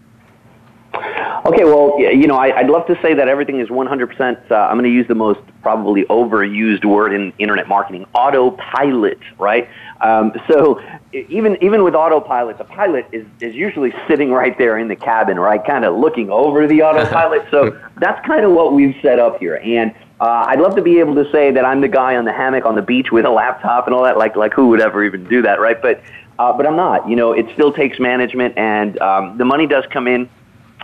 [1.45, 4.51] Okay, well, you know, I, would love to say that everything is 100%.
[4.51, 9.19] Uh, I'm going to use the most probably overused word in internet marketing: autopilot.
[9.38, 9.69] Right.
[10.01, 10.82] Um, so
[11.13, 15.39] even even with autopilot, the pilot is is usually sitting right there in the cabin,
[15.39, 17.45] right, kind of looking over the autopilot.
[17.51, 20.99] so that's kind of what we've set up here, and uh, I'd love to be
[20.99, 23.30] able to say that I'm the guy on the hammock on the beach with a
[23.30, 24.18] laptop and all that.
[24.18, 25.82] Like, like who would ever even do that, right?
[25.82, 26.01] But,
[26.39, 27.09] uh, but I'm not.
[27.09, 30.30] You know, it still takes management, and um, the money does come in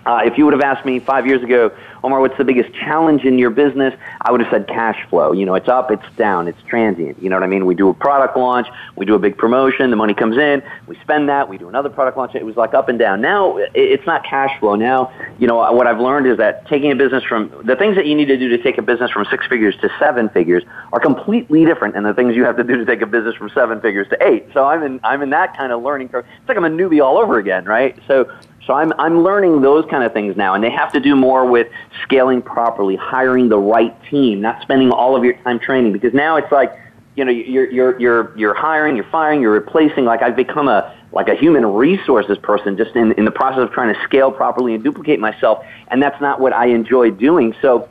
[0.06, 1.72] Uh, if you would have asked me five years ago,
[2.04, 3.94] Omar, what's the biggest challenge in your business?
[4.22, 5.34] I would have said cash flow.
[5.34, 7.22] You know, it's up, it's down, it's transient.
[7.22, 7.68] You know what I mean?
[7.68, 10.98] We do a product launch, we do a big promotion, the money comes in, we
[11.02, 12.34] spend that, we do another product launch.
[12.34, 13.22] It was like up and down.
[13.22, 14.76] Now, it's not cash flow.
[14.76, 18.08] Now, you know, what I've learned is that taking a business from, the things that
[18.08, 21.00] you need to do to take a business from six figures to seven figures are
[21.00, 23.80] completely different than the things you have to do to take a business from seven
[23.80, 24.48] figures to eight.
[24.54, 26.26] So I'm in, I'm in that kind of learning curve.
[26.40, 27.98] It's like I'm a newbie all over again, right?
[28.08, 28.32] So
[28.72, 31.46] so I'm, I'm learning those kind of things now, and they have to do more
[31.46, 31.68] with
[32.04, 35.92] scaling properly, hiring the right team, not spending all of your time training.
[35.92, 36.72] Because now it's like,
[37.18, 40.06] you know, you're, you're, you're, you're hiring, you're firing, you're replacing.
[40.06, 43.72] Like I've become a, like a human resources person just in, in the process of
[43.72, 45.66] trying to scale properly and duplicate myself.
[45.90, 47.54] And that's not what I enjoy doing.
[47.62, 47.90] So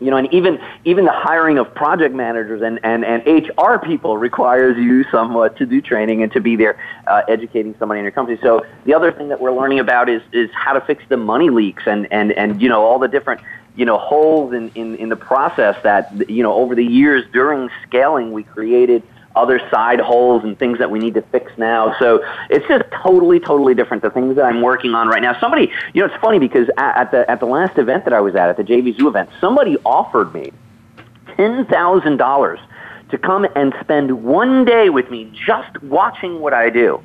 [0.00, 4.18] you know, and even even the hiring of project managers and, and, and HR people
[4.18, 8.12] requires you somewhat to do training and to be there uh, educating somebody in your
[8.12, 8.38] company.
[8.42, 11.48] So the other thing that we're learning about is is how to fix the money
[11.48, 13.40] leaks and and and you know all the different
[13.74, 17.70] you know holes in in, in the process that you know over the years during
[17.86, 19.02] scaling we created
[19.36, 21.94] other side holes and things that we need to fix now.
[21.98, 24.02] So it's just totally, totally different.
[24.02, 25.38] The things that I'm working on right now.
[25.40, 28.34] Somebody, you know, it's funny because at, the at the last event that I was
[28.34, 30.52] at, at the JVZoo event, somebody offered me
[31.36, 32.58] ten thousand dollars
[33.10, 37.00] to come and spend one day with me just watching what I do.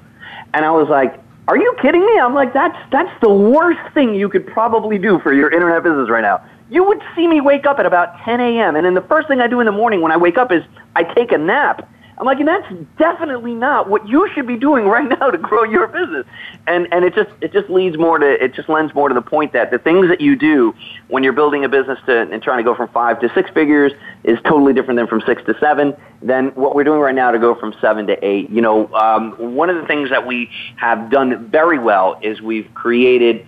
[0.53, 2.19] And I was like, are you kidding me?
[2.19, 6.09] I'm like, that's that's the worst thing you could probably do for your internet business
[6.09, 6.43] right now.
[6.69, 8.75] You would see me wake up at about 10 a.m.
[8.75, 10.63] and then the first thing I do in the morning when I wake up is
[10.95, 11.89] I take a nap.
[12.17, 15.63] I'm like, and that's definitely not what you should be doing right now to grow
[15.63, 16.25] your business.
[16.67, 19.21] And and it just it just leads more to it just lends more to the
[19.21, 20.73] point that the things that you do
[21.07, 23.91] when you're building a business to and trying to go from five to six figures
[24.23, 27.39] is totally different than from six to seven than what we're doing right now to
[27.39, 28.49] go from seven to eight.
[28.49, 32.71] You know, um, one of the things that we have done very well is we've
[32.73, 33.45] created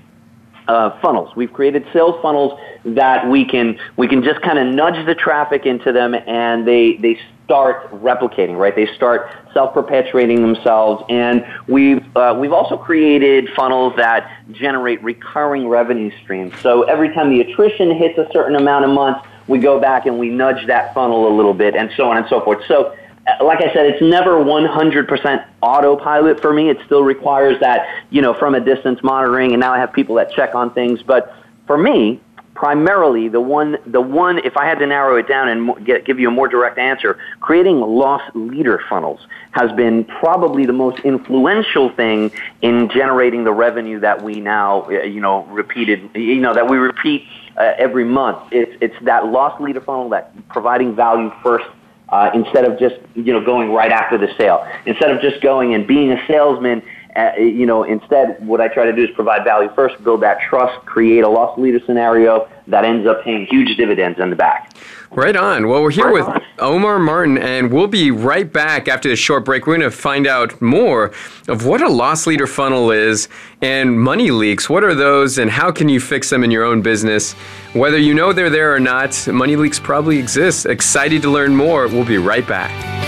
[0.67, 1.35] uh, funnels.
[1.35, 5.65] We've created sales funnels that we can we can just kind of nudge the traffic
[5.65, 7.19] into them, and they they
[7.53, 8.75] start replicating, right?
[8.75, 16.09] They start self-perpetuating themselves, and we've uh, we've also created funnels that generate recurring revenue
[16.23, 16.51] streams.
[16.61, 20.17] So every time the attrition hits a certain amount of months, we go back and
[20.17, 22.65] we nudge that funnel a little bit, and so on and so forth.
[22.67, 22.95] So.
[23.25, 26.69] Uh, like I said, it's never 100% autopilot for me.
[26.69, 30.15] It still requires that, you know, from a distance monitoring, and now I have people
[30.15, 31.01] that check on things.
[31.01, 31.33] But
[31.65, 32.19] for me,
[32.55, 36.19] primarily the one the one if I had to narrow it down and get, give
[36.19, 39.19] you a more direct answer, creating loss leader funnels
[39.51, 42.31] has been probably the most influential thing
[42.61, 46.77] in generating the revenue that we now uh, you know repeated you know that we
[46.77, 47.23] repeat
[47.57, 48.37] uh, every month.
[48.51, 51.65] It's it's that loss leader funnel that providing value first
[52.09, 54.67] uh, instead of just you know going right after the sale.
[54.85, 56.83] Instead of just going and being a salesman
[57.15, 60.39] uh, you know, instead, what I try to do is provide value first, build that
[60.41, 64.73] trust, create a loss leader scenario that ends up paying huge dividends in the back.
[65.11, 65.67] Right on.
[65.67, 66.41] Well, we're here right with on.
[66.57, 69.67] Omar Martin, and we'll be right back after this short break.
[69.67, 71.11] We're going to find out more
[71.47, 73.29] of what a loss leader funnel is
[73.61, 74.69] and money leaks.
[74.69, 77.33] What are those, and how can you fix them in your own business?
[77.73, 80.65] Whether you know they're there or not, money leaks probably exist.
[80.65, 81.87] Excited to learn more.
[81.87, 83.02] We'll be right back.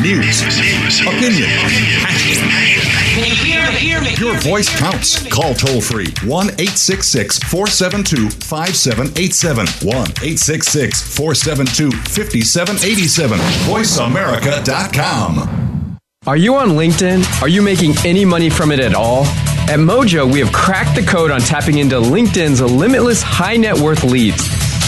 [0.00, 0.42] News,
[1.02, 1.48] opinion,
[4.18, 5.26] Your voice counts.
[5.28, 9.66] Call toll free 1 866 472 5787.
[9.66, 13.38] 1 866 472 5787.
[13.38, 15.98] VoiceAmerica.com.
[16.26, 17.40] Are you on LinkedIn?
[17.40, 19.24] Are you making any money from it at all?
[19.68, 24.04] At Mojo, we have cracked the code on tapping into LinkedIn's limitless high net worth
[24.04, 24.55] leads.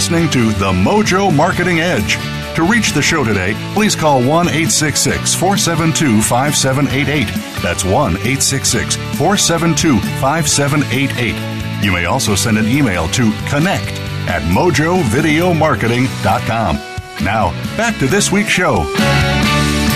[0.00, 2.16] listening to The Mojo Marketing Edge.
[2.56, 7.26] To reach the show today, please call 1 866 472 5788.
[7.62, 11.84] That's 1 866 472 5788.
[11.84, 13.92] You may also send an email to connect
[14.26, 16.76] at mojovideomarketing.com.
[17.22, 18.86] Now, back to this week's show.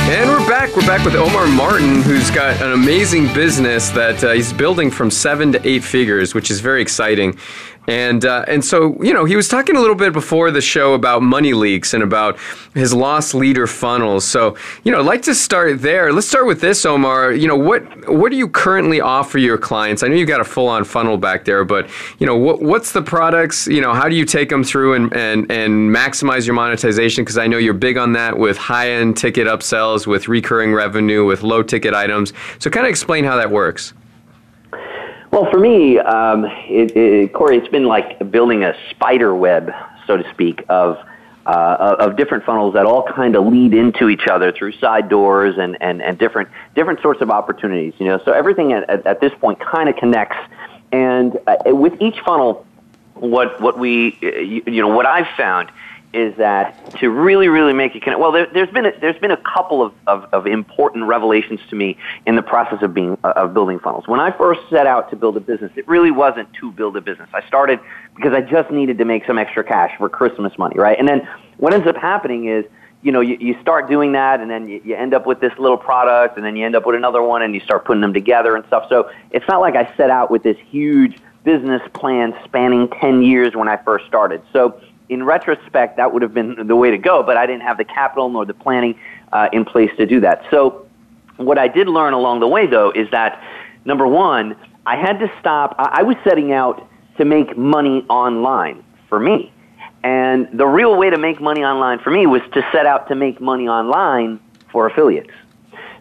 [0.06, 0.76] And we're back.
[0.76, 5.10] We're back with Omar Martin, who's got an amazing business that uh, he's building from
[5.10, 7.38] seven to eight figures, which is very exciting.
[7.86, 10.94] And uh, and so you know he was talking a little bit before the show
[10.94, 12.38] about money leaks and about
[12.74, 14.24] his loss leader funnels.
[14.24, 16.12] So you know I'd like to start there.
[16.12, 17.32] Let's start with this, Omar.
[17.32, 20.02] You know what what do you currently offer your clients?
[20.02, 22.92] I know you've got a full on funnel back there, but you know what what's
[22.92, 23.66] the products?
[23.66, 27.22] You know how do you take them through and and and maximize your monetization?
[27.22, 31.26] Because I know you're big on that with high end ticket upsells, with recurring revenue,
[31.26, 32.32] with low ticket items.
[32.58, 33.92] So kind of explain how that works.
[35.34, 39.68] Well, for me, um, it, it, Corey, it's been like building a spider web,
[40.06, 40.96] so to speak, of
[41.44, 45.56] uh, of different funnels that all kind of lead into each other through side doors
[45.58, 47.94] and, and, and different different sorts of opportunities.
[47.98, 50.36] You know, so everything at, at, at this point kind of connects,
[50.92, 52.64] and uh, with each funnel,
[53.14, 55.68] what what we you, you know what I've found
[56.14, 58.20] is that to really, really make it connect.
[58.20, 61.76] Well, there, has been a, there's been a couple of, of, of, important revelations to
[61.76, 64.06] me in the process of being uh, of building funnels.
[64.06, 67.00] When I first set out to build a business, it really wasn't to build a
[67.00, 67.28] business.
[67.34, 67.80] I started
[68.14, 70.98] because I just needed to make some extra cash for Christmas money, right?
[70.98, 72.64] And then what ends up happening is
[73.02, 75.52] you know, you, you start doing that and then you, you end up with this
[75.58, 78.14] little product and then you end up with another one and you start putting them
[78.14, 78.86] together and stuff.
[78.88, 83.54] So it's not like I set out with this huge business plan spanning 10 years
[83.54, 84.40] when I first started.
[84.54, 87.78] So in retrospect, that would have been the way to go, but I didn't have
[87.78, 88.98] the capital nor the planning
[89.32, 90.44] uh, in place to do that.
[90.50, 90.86] So,
[91.36, 93.42] what I did learn along the way, though, is that
[93.84, 95.74] number one, I had to stop.
[95.78, 96.88] I was setting out
[97.18, 99.52] to make money online for me.
[100.04, 103.14] And the real way to make money online for me was to set out to
[103.14, 104.38] make money online
[104.70, 105.30] for affiliates.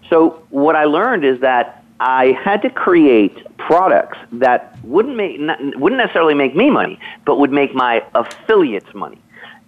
[0.09, 3.37] So, what I learned is that I had to create
[3.67, 5.39] products that wouldn't make
[5.75, 9.19] wouldn't necessarily make me money, but would make my affiliates money.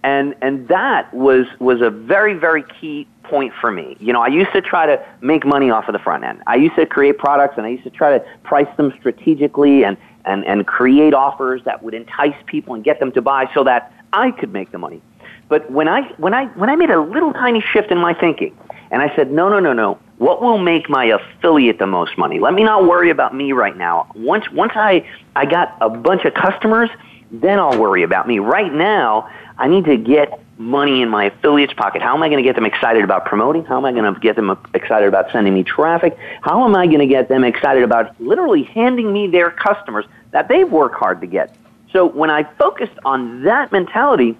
[0.04, 3.96] And and that was was a very very key point for me.
[3.98, 6.42] You know, I used to try to make money off of the front end.
[6.46, 9.96] I used to create products and I used to try to price them strategically and
[10.24, 13.92] and and create offers that would entice people and get them to buy so that
[14.12, 15.00] I could make the money.
[15.48, 18.56] But when I when I when I made a little tiny shift in my thinking
[18.90, 22.38] and I said, "No, no, no, no what will make my affiliate the most money?
[22.38, 24.10] Let me not worry about me right now.
[24.14, 26.90] Once once I I got a bunch of customers,
[27.30, 28.38] then I'll worry about me.
[28.38, 32.00] Right now, I need to get money in my affiliates pocket.
[32.00, 33.64] How am I going to get them excited about promoting?
[33.64, 36.16] How am I going to get them excited about sending me traffic?
[36.40, 40.48] How am I going to get them excited about literally handing me their customers that
[40.48, 41.54] they've worked hard to get?
[41.92, 44.36] So when I focused on that mentality,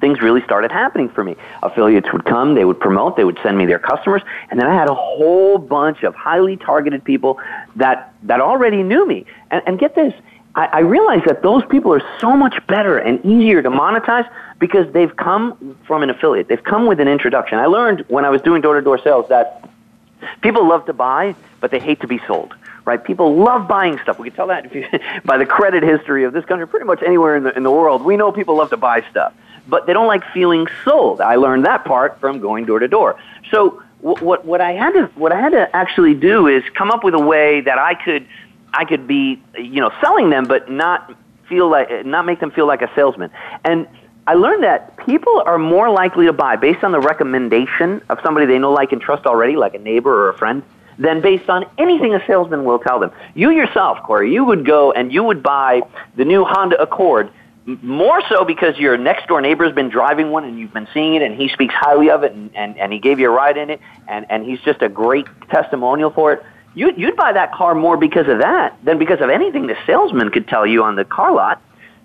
[0.00, 1.36] things really started happening for me.
[1.62, 4.74] Affiliates would come, they would promote, they would send me their customers, and then I
[4.74, 7.38] had a whole bunch of highly targeted people
[7.76, 9.26] that, that already knew me.
[9.50, 10.14] And, and get this,
[10.54, 14.28] I, I realized that those people are so much better and easier to monetize
[14.58, 16.48] because they've come from an affiliate.
[16.48, 17.58] They've come with an introduction.
[17.58, 19.68] I learned when I was doing door to door sales that
[20.40, 22.54] people love to buy, but they hate to be sold
[22.86, 23.04] right?
[23.04, 24.18] People love buying stuff.
[24.18, 24.86] We can tell that you,
[25.26, 28.02] by the credit history of this country, pretty much anywhere in the, in the world.
[28.02, 29.34] We know people love to buy stuff
[29.68, 31.20] but they don't like feeling sold.
[31.20, 33.20] I learned that part from going door to door.
[33.50, 36.90] So what, what, what I had to what I had to actually do is come
[36.90, 38.26] up with a way that I could
[38.72, 41.14] I could be you know selling them, but not
[41.48, 43.30] feel like not make them feel like a salesman.
[43.64, 43.86] And
[44.26, 48.46] I learned that people are more likely to buy based on the recommendation of somebody
[48.46, 50.62] they know, like, and trust already, like a neighbor or a friend,
[50.98, 53.10] than based on anything a salesman will tell them.
[53.34, 55.82] You yourself, Corey, you would go and you would buy
[56.16, 57.30] the new Honda Accord
[57.66, 61.14] more so because your next door neighbor has been driving one and you've been seeing
[61.14, 63.56] it and he speaks highly of it and, and, and he gave you a ride
[63.56, 66.42] in it and, and he's just a great testimonial for it.
[66.74, 70.30] You, you'd buy that car more because of that than because of anything the salesman
[70.30, 71.62] could tell you on the car lot.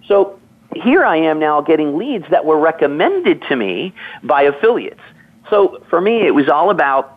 [0.08, 0.40] So
[0.76, 3.94] here I am now getting leads that were recommended to me
[4.24, 5.02] by affiliates.
[5.50, 7.15] So for me, it was all about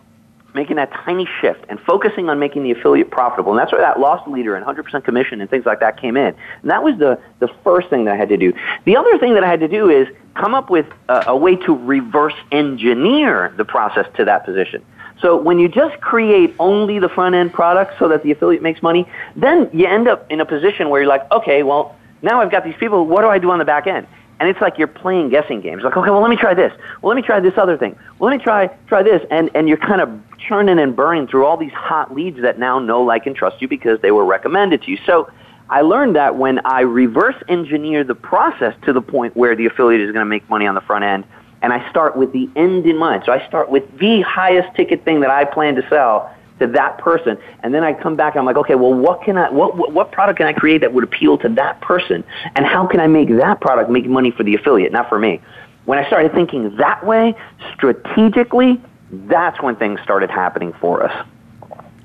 [0.59, 3.53] making that tiny shift and focusing on making the affiliate profitable.
[3.53, 6.35] And that's where that loss leader and 100% commission and things like that came in.
[6.63, 8.53] And that was the, the first thing that I had to do.
[8.85, 11.55] The other thing that I had to do is come up with a, a way
[11.55, 14.85] to reverse engineer the process to that position.
[15.21, 18.83] So when you just create only the front end product so that the affiliate makes
[18.83, 22.51] money, then you end up in a position where you're like, okay, well, now I've
[22.51, 23.07] got these people.
[23.07, 24.09] What do I do on the back end?
[24.41, 25.83] And it's like you're playing guessing games.
[25.83, 26.73] Like, okay, well, let me try this.
[27.03, 27.99] Well, let me try this other thing.
[28.19, 29.27] Well, let me try try this.
[29.31, 32.79] And and you're kind of churning and burning through all these hot leads that now
[32.79, 34.99] know, like, and trust you because they were recommended to you.
[35.05, 35.31] So
[35.71, 40.01] I learned that when I reverse engineer the process to the point where the affiliate
[40.01, 41.25] is going to make money on the front end,
[41.61, 43.25] and I start with the end in mind.
[43.27, 46.99] So I start with the highest ticket thing that I plan to sell to that
[46.99, 49.77] person, and then I come back and I'm like, okay, well, what can I, what,
[49.77, 53.01] what, what product can I create that would appeal to that person, and how can
[53.01, 55.41] I make that product make money for the affiliate, not for me?
[55.85, 57.35] When I started thinking that way,
[57.75, 58.81] strategically,
[59.11, 61.27] that's when things started happening for us.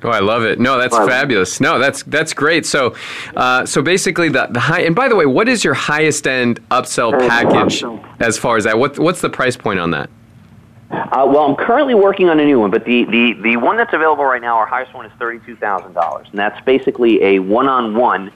[0.03, 0.59] Oh, I love it.
[0.59, 1.61] No, that's fabulous.
[1.61, 2.65] No, that's that's great.
[2.65, 2.95] So,
[3.37, 4.81] uh, so basically, the the high.
[4.81, 7.83] And by the way, what is your highest end upsell package
[8.19, 8.77] as far as that?
[8.77, 10.09] What what's the price point on that?
[10.91, 13.93] Uh, well, I'm currently working on a new one, but the, the, the one that's
[13.93, 16.29] available right now, our highest one is $32,000.
[16.29, 18.31] And that's basically a one on one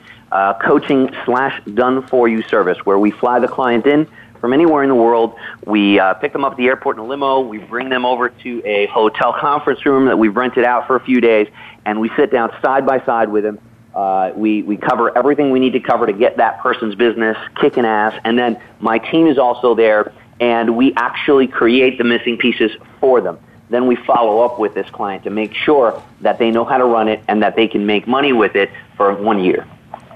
[0.64, 4.08] coaching slash done for you service where we fly the client in
[4.40, 5.36] from anywhere in the world.
[5.66, 7.40] We uh, pick them up at the airport in a limo.
[7.40, 11.00] We bring them over to a hotel conference room that we've rented out for a
[11.00, 11.48] few days,
[11.86, 13.60] and we sit down side by side with them.
[13.96, 17.86] Uh, we, we cover everything we need to cover to get that person's business kicking
[17.86, 22.72] ass, and then my team is also there and we actually create the missing pieces
[23.00, 23.38] for them.
[23.70, 26.86] Then we follow up with this client to make sure that they know how to
[26.86, 29.68] run it and that they can make money with it for one year.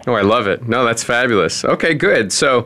[0.08, 0.68] Oh, I love it.
[0.68, 1.66] No, that's fabulous.
[1.66, 2.32] Okay, good.
[2.32, 2.66] So,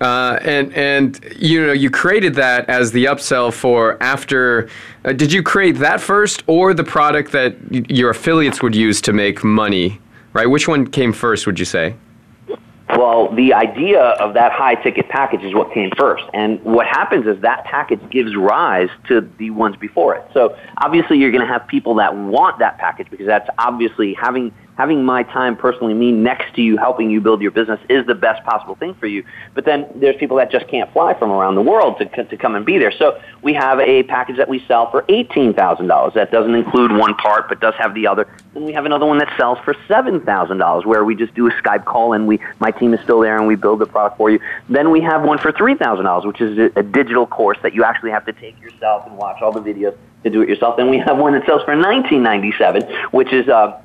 [0.00, 4.68] uh, and and you know you created that as the upsell for after.
[5.04, 9.00] Uh, did you create that first, or the product that y- your affiliates would use
[9.02, 9.98] to make money?
[10.34, 10.46] Right.
[10.46, 11.46] Which one came first?
[11.46, 11.94] Would you say?
[12.96, 16.24] Well, the idea of that high ticket package is what came first.
[16.32, 20.24] And what happens is that package gives rise to the ones before it.
[20.32, 24.54] So obviously you're going to have people that want that package because that's obviously having
[24.78, 28.14] having my time personally, me next to you, helping you build your business is the
[28.14, 29.24] best possible thing for you.
[29.52, 32.54] But then there's people that just can't fly from around the world to, to come
[32.54, 32.92] and be there.
[32.92, 36.14] So we have a package that we sell for $18,000.
[36.14, 38.28] That doesn't include one part, but does have the other.
[38.54, 41.84] Then we have another one that sells for $7,000 where we just do a Skype
[41.84, 44.38] call and we, my team is still there and we build the product for you.
[44.68, 48.12] Then we have one for $3,000, which is a, a digital course that you actually
[48.12, 50.76] have to take yourself and watch all the videos to do it yourself.
[50.76, 53.80] Then we have one that sells for 1997, which is, uh,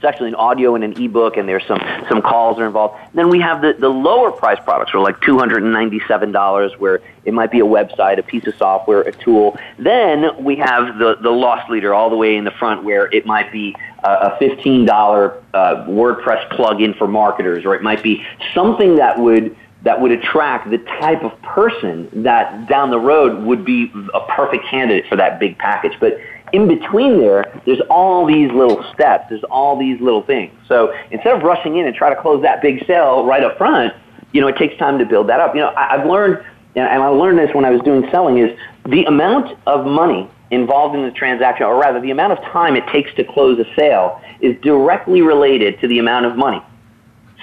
[0.00, 1.78] it's actually an audio and an ebook, and there's some
[2.08, 2.98] some calls are involved.
[3.12, 6.32] Then we have the the lower price products, for like two hundred and ninety seven
[6.32, 9.58] dollars, where it might be a website, a piece of software, a tool.
[9.78, 13.26] Then we have the the loss leader all the way in the front, where it
[13.26, 18.24] might be a fifteen dollar uh, WordPress plugin for marketers, or it might be
[18.54, 23.66] something that would that would attract the type of person that down the road would
[23.66, 25.92] be a perfect candidate for that big package.
[26.00, 26.18] But
[26.52, 29.26] in between there, there's all these little steps.
[29.28, 30.52] There's all these little things.
[30.68, 33.94] So instead of rushing in and try to close that big sale right up front,
[34.32, 35.54] you know, it takes time to build that up.
[35.54, 36.44] You know, I, I've learned,
[36.74, 40.96] and I learned this when I was doing selling, is the amount of money involved
[40.96, 44.20] in the transaction, or rather, the amount of time it takes to close a sale,
[44.40, 46.60] is directly related to the amount of money.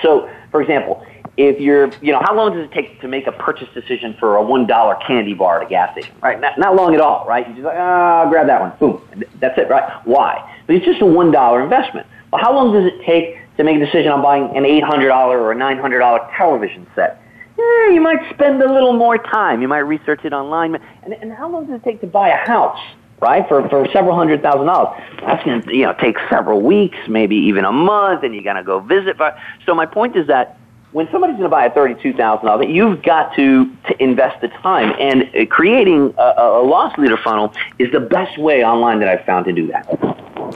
[0.01, 1.05] So, for example,
[1.37, 4.35] if you're, you know, how long does it take to make a purchase decision for
[4.35, 6.13] a one dollar candy bar at a gas station?
[6.21, 7.47] Right, not, not long at all, right?
[7.47, 9.01] You just like, ah, I'll grab that one, boom,
[9.39, 10.05] that's it, right?
[10.05, 10.59] Why?
[10.65, 12.07] But it's just a one dollar investment.
[12.33, 15.09] Well, how long does it take to make a decision on buying an eight hundred
[15.09, 17.21] dollar or a nine hundred dollar television set?
[17.57, 19.61] Yeah, you might spend a little more time.
[19.61, 20.75] You might research it online.
[21.03, 22.79] And, and how long does it take to buy a house?
[23.19, 23.47] right?
[23.47, 25.01] For for several hundred thousand dollars.
[25.21, 28.79] That's to you know take several weeks, maybe even a month, and you're to go
[28.79, 29.17] visit.
[29.17, 30.59] But so my point is that
[30.91, 34.47] when somebody's going to buy a thirty-two thousand dollars, you've got to, to invest the
[34.47, 34.95] time.
[34.99, 39.25] And uh, creating a, a loss leader funnel is the best way online that I've
[39.25, 39.85] found to do that.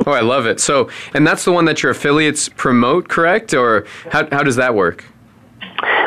[0.07, 0.59] Oh, I love it.
[0.59, 3.53] So, and that's the one that your affiliates promote, correct?
[3.53, 5.05] Or how how does that work?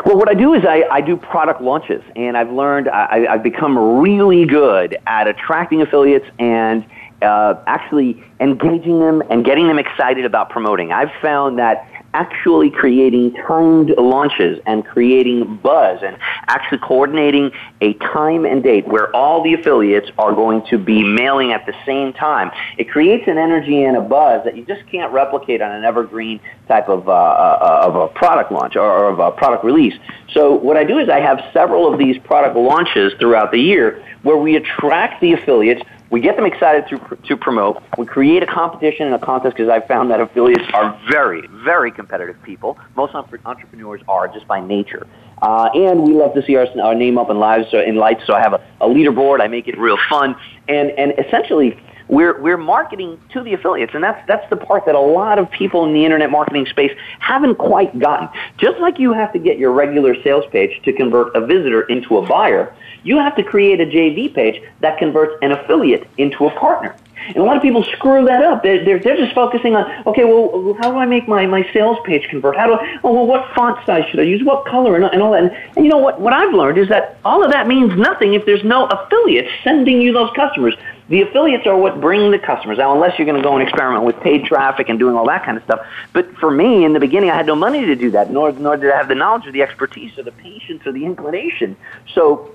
[0.06, 3.42] Well, what I do is I, I do product launches, and I've learned, I, I've
[3.42, 6.84] become really good at attracting affiliates and
[7.22, 10.92] uh, actually engaging them and getting them excited about promoting.
[10.92, 17.50] I've found that actually creating timed launches and creating buzz and actually coordinating
[17.80, 21.74] a time and date where all the affiliates are going to be mailing at the
[21.84, 22.50] same time.
[22.78, 26.40] It creates an energy and a buzz that you just can't replicate on an evergreen
[26.68, 29.94] type of, uh, uh, of a product launch or, or of a product release.
[30.32, 34.04] So what I do is I have several of these product launches throughout the year
[34.22, 37.82] where we attract the affiliates we get them excited to, to promote.
[37.98, 41.90] We create a competition and a contest because I've found that affiliates are very, very
[41.90, 42.78] competitive people.
[42.96, 45.06] Most entrepreneurs are just by nature.
[45.42, 48.22] Uh, and we love to see our, our name up in lives so, in lights.
[48.26, 49.40] So I have a, a leaderboard.
[49.40, 50.36] I make it real fun,
[50.68, 51.78] and and essentially
[52.08, 55.50] we're we're marketing to the affiliates, and that's that's the part that a lot of
[55.50, 58.28] people in the internet marketing space haven't quite gotten.
[58.58, 62.18] Just like you have to get your regular sales page to convert a visitor into
[62.18, 62.74] a buyer,
[63.04, 66.96] you have to create a JV page that converts an affiliate into a partner.
[67.28, 68.62] And a lot of people screw that up.
[68.62, 71.96] They're, they're, they're just focusing on, okay, well, how do I make my, my sales
[72.04, 72.56] page convert?
[72.56, 74.44] How do I, oh, well, what font size should I use?
[74.44, 74.96] What color?
[74.96, 75.44] And, and all that.
[75.44, 78.34] And, and you know what, what I've learned is that all of that means nothing
[78.34, 80.74] if there's no affiliates sending you those customers.
[81.08, 82.78] The affiliates are what bring the customers.
[82.78, 85.44] Now, unless you're going to go and experiment with paid traffic and doing all that
[85.44, 85.86] kind of stuff.
[86.12, 88.76] But for me, in the beginning, I had no money to do that, nor, nor
[88.76, 91.76] did I have the knowledge or the expertise or the patience or the inclination.
[92.14, 92.54] So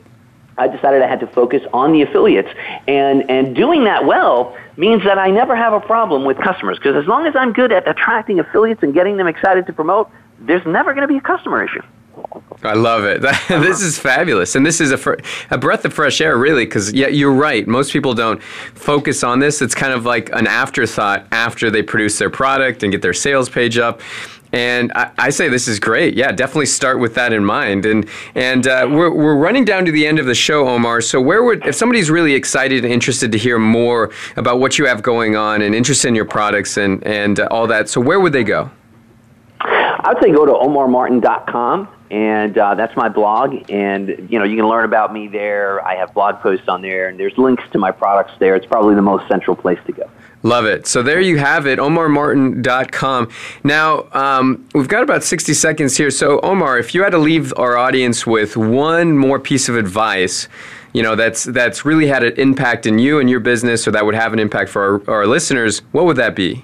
[0.59, 2.49] I decided I had to focus on the affiliates.
[2.87, 6.77] And, and doing that well means that I never have a problem with customers.
[6.77, 10.09] Because as long as I'm good at attracting affiliates and getting them excited to promote,
[10.39, 11.81] there's never going to be a customer issue.
[12.63, 13.21] I love it.
[13.47, 15.15] this is fabulous, and this is a, fr-
[15.49, 16.65] a breath of fresh air, really.
[16.65, 17.65] Because yeah, you're right.
[17.67, 19.61] Most people don't focus on this.
[19.61, 23.49] It's kind of like an afterthought after they produce their product and get their sales
[23.49, 24.01] page up.
[24.51, 26.15] And I, I, say this is great.
[26.15, 27.85] Yeah, definitely start with that in mind.
[27.85, 31.01] And and uh, we're, we're running down to the end of the show, Omar.
[31.01, 34.87] So where would if somebody's really excited and interested to hear more about what you
[34.87, 38.19] have going on and interested in your products and and uh, all that, so where
[38.19, 38.71] would they go?
[39.61, 43.69] I would say go to omarmartin.com and uh, that's my blog.
[43.69, 45.85] And you know, you can learn about me there.
[45.85, 48.55] I have blog posts on there, and there's links to my products there.
[48.55, 50.09] It's probably the most central place to go.
[50.41, 50.87] Love it.
[50.87, 53.29] So there you have it, omarmartin.com.
[53.63, 56.09] Now, um, we've got about 60 seconds here.
[56.09, 60.47] So, Omar, if you had to leave our audience with one more piece of advice,
[60.93, 64.05] you know, that's, that's really had an impact in you and your business, or that
[64.05, 66.63] would have an impact for our, our listeners, what would that be?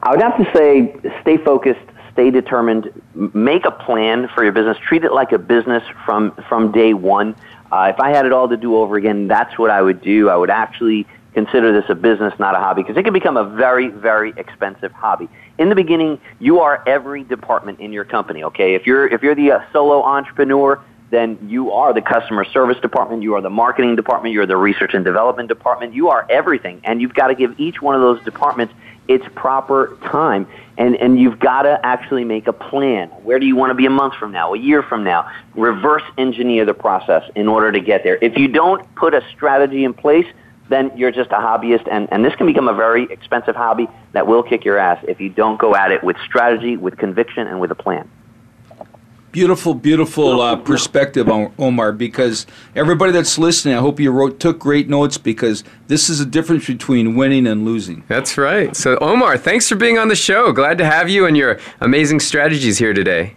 [0.00, 1.80] I would have to say stay focused,
[2.12, 2.90] stay determined,
[3.34, 7.34] make a plan for your business, treat it like a business from, from day one.
[7.72, 10.30] Uh, if I had it all to do over again, that's what I would do.
[10.30, 11.06] I would actually
[11.38, 14.90] consider this a business, not a hobby, because it can become a very, very expensive
[14.90, 15.28] hobby.
[15.58, 18.42] In the beginning, you are every department in your company.
[18.42, 22.78] Okay, if you're if you're the uh, solo entrepreneur, then you are the customer service
[22.80, 26.80] department, you are the marketing department, you're the research and development department, you are everything,
[26.82, 28.74] and you've got to give each one of those departments
[29.06, 30.46] its proper time.
[30.76, 33.08] And, and you've got to actually make a plan.
[33.22, 35.30] Where do you want to be a month from now, a year from now?
[35.54, 38.18] Reverse engineer the process in order to get there.
[38.20, 40.26] If you don't put a strategy in place,
[40.68, 44.26] then you're just a hobbyist, and, and this can become a very expensive hobby that
[44.26, 47.60] will kick your ass if you don't go at it with strategy, with conviction, and
[47.60, 48.08] with a plan.
[49.30, 51.92] Beautiful, beautiful uh, perspective, Omar.
[51.92, 56.26] Because everybody that's listening, I hope you wrote took great notes because this is a
[56.26, 58.04] difference between winning and losing.
[58.08, 58.74] That's right.
[58.74, 60.52] So, Omar, thanks for being on the show.
[60.52, 63.34] Glad to have you and your amazing strategies here today.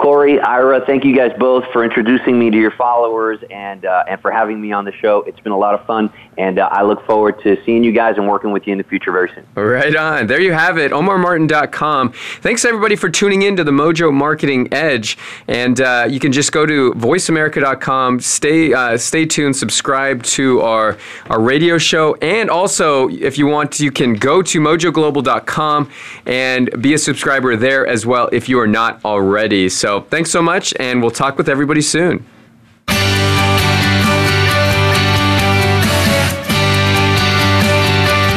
[0.00, 4.18] Corey, Ira, thank you guys both for introducing me to your followers and uh, and
[4.22, 5.18] for having me on the show.
[5.26, 8.16] It's been a lot of fun, and uh, I look forward to seeing you guys
[8.16, 9.44] and working with you in the future very soon.
[9.54, 10.26] Right on.
[10.26, 12.12] There you have it, OmarMartin.com.
[12.40, 16.50] Thanks everybody for tuning in to the Mojo Marketing Edge, and uh, you can just
[16.50, 18.20] go to VoiceAmerica.com.
[18.20, 19.54] Stay uh, stay tuned.
[19.54, 20.96] Subscribe to our
[21.28, 25.90] our radio show, and also if you want, you can go to MojoGlobal.com
[26.24, 29.68] and be a subscriber there as well if you are not already.
[29.68, 29.89] So.
[29.90, 32.24] So thanks so much, and we'll talk with everybody soon.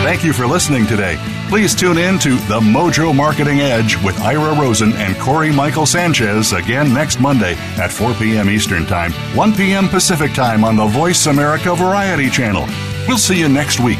[0.02, 1.20] Thank you for listening today.
[1.50, 6.54] Please tune in to The Mojo Marketing Edge with Ira Rosen and Corey Michael Sanchez
[6.54, 8.50] again next Monday at 4 p.m.
[8.50, 9.88] Eastern Time, 1 p.m.
[9.88, 12.66] Pacific Time on the Voice America Variety Channel.
[13.08, 14.00] We'll see you next week.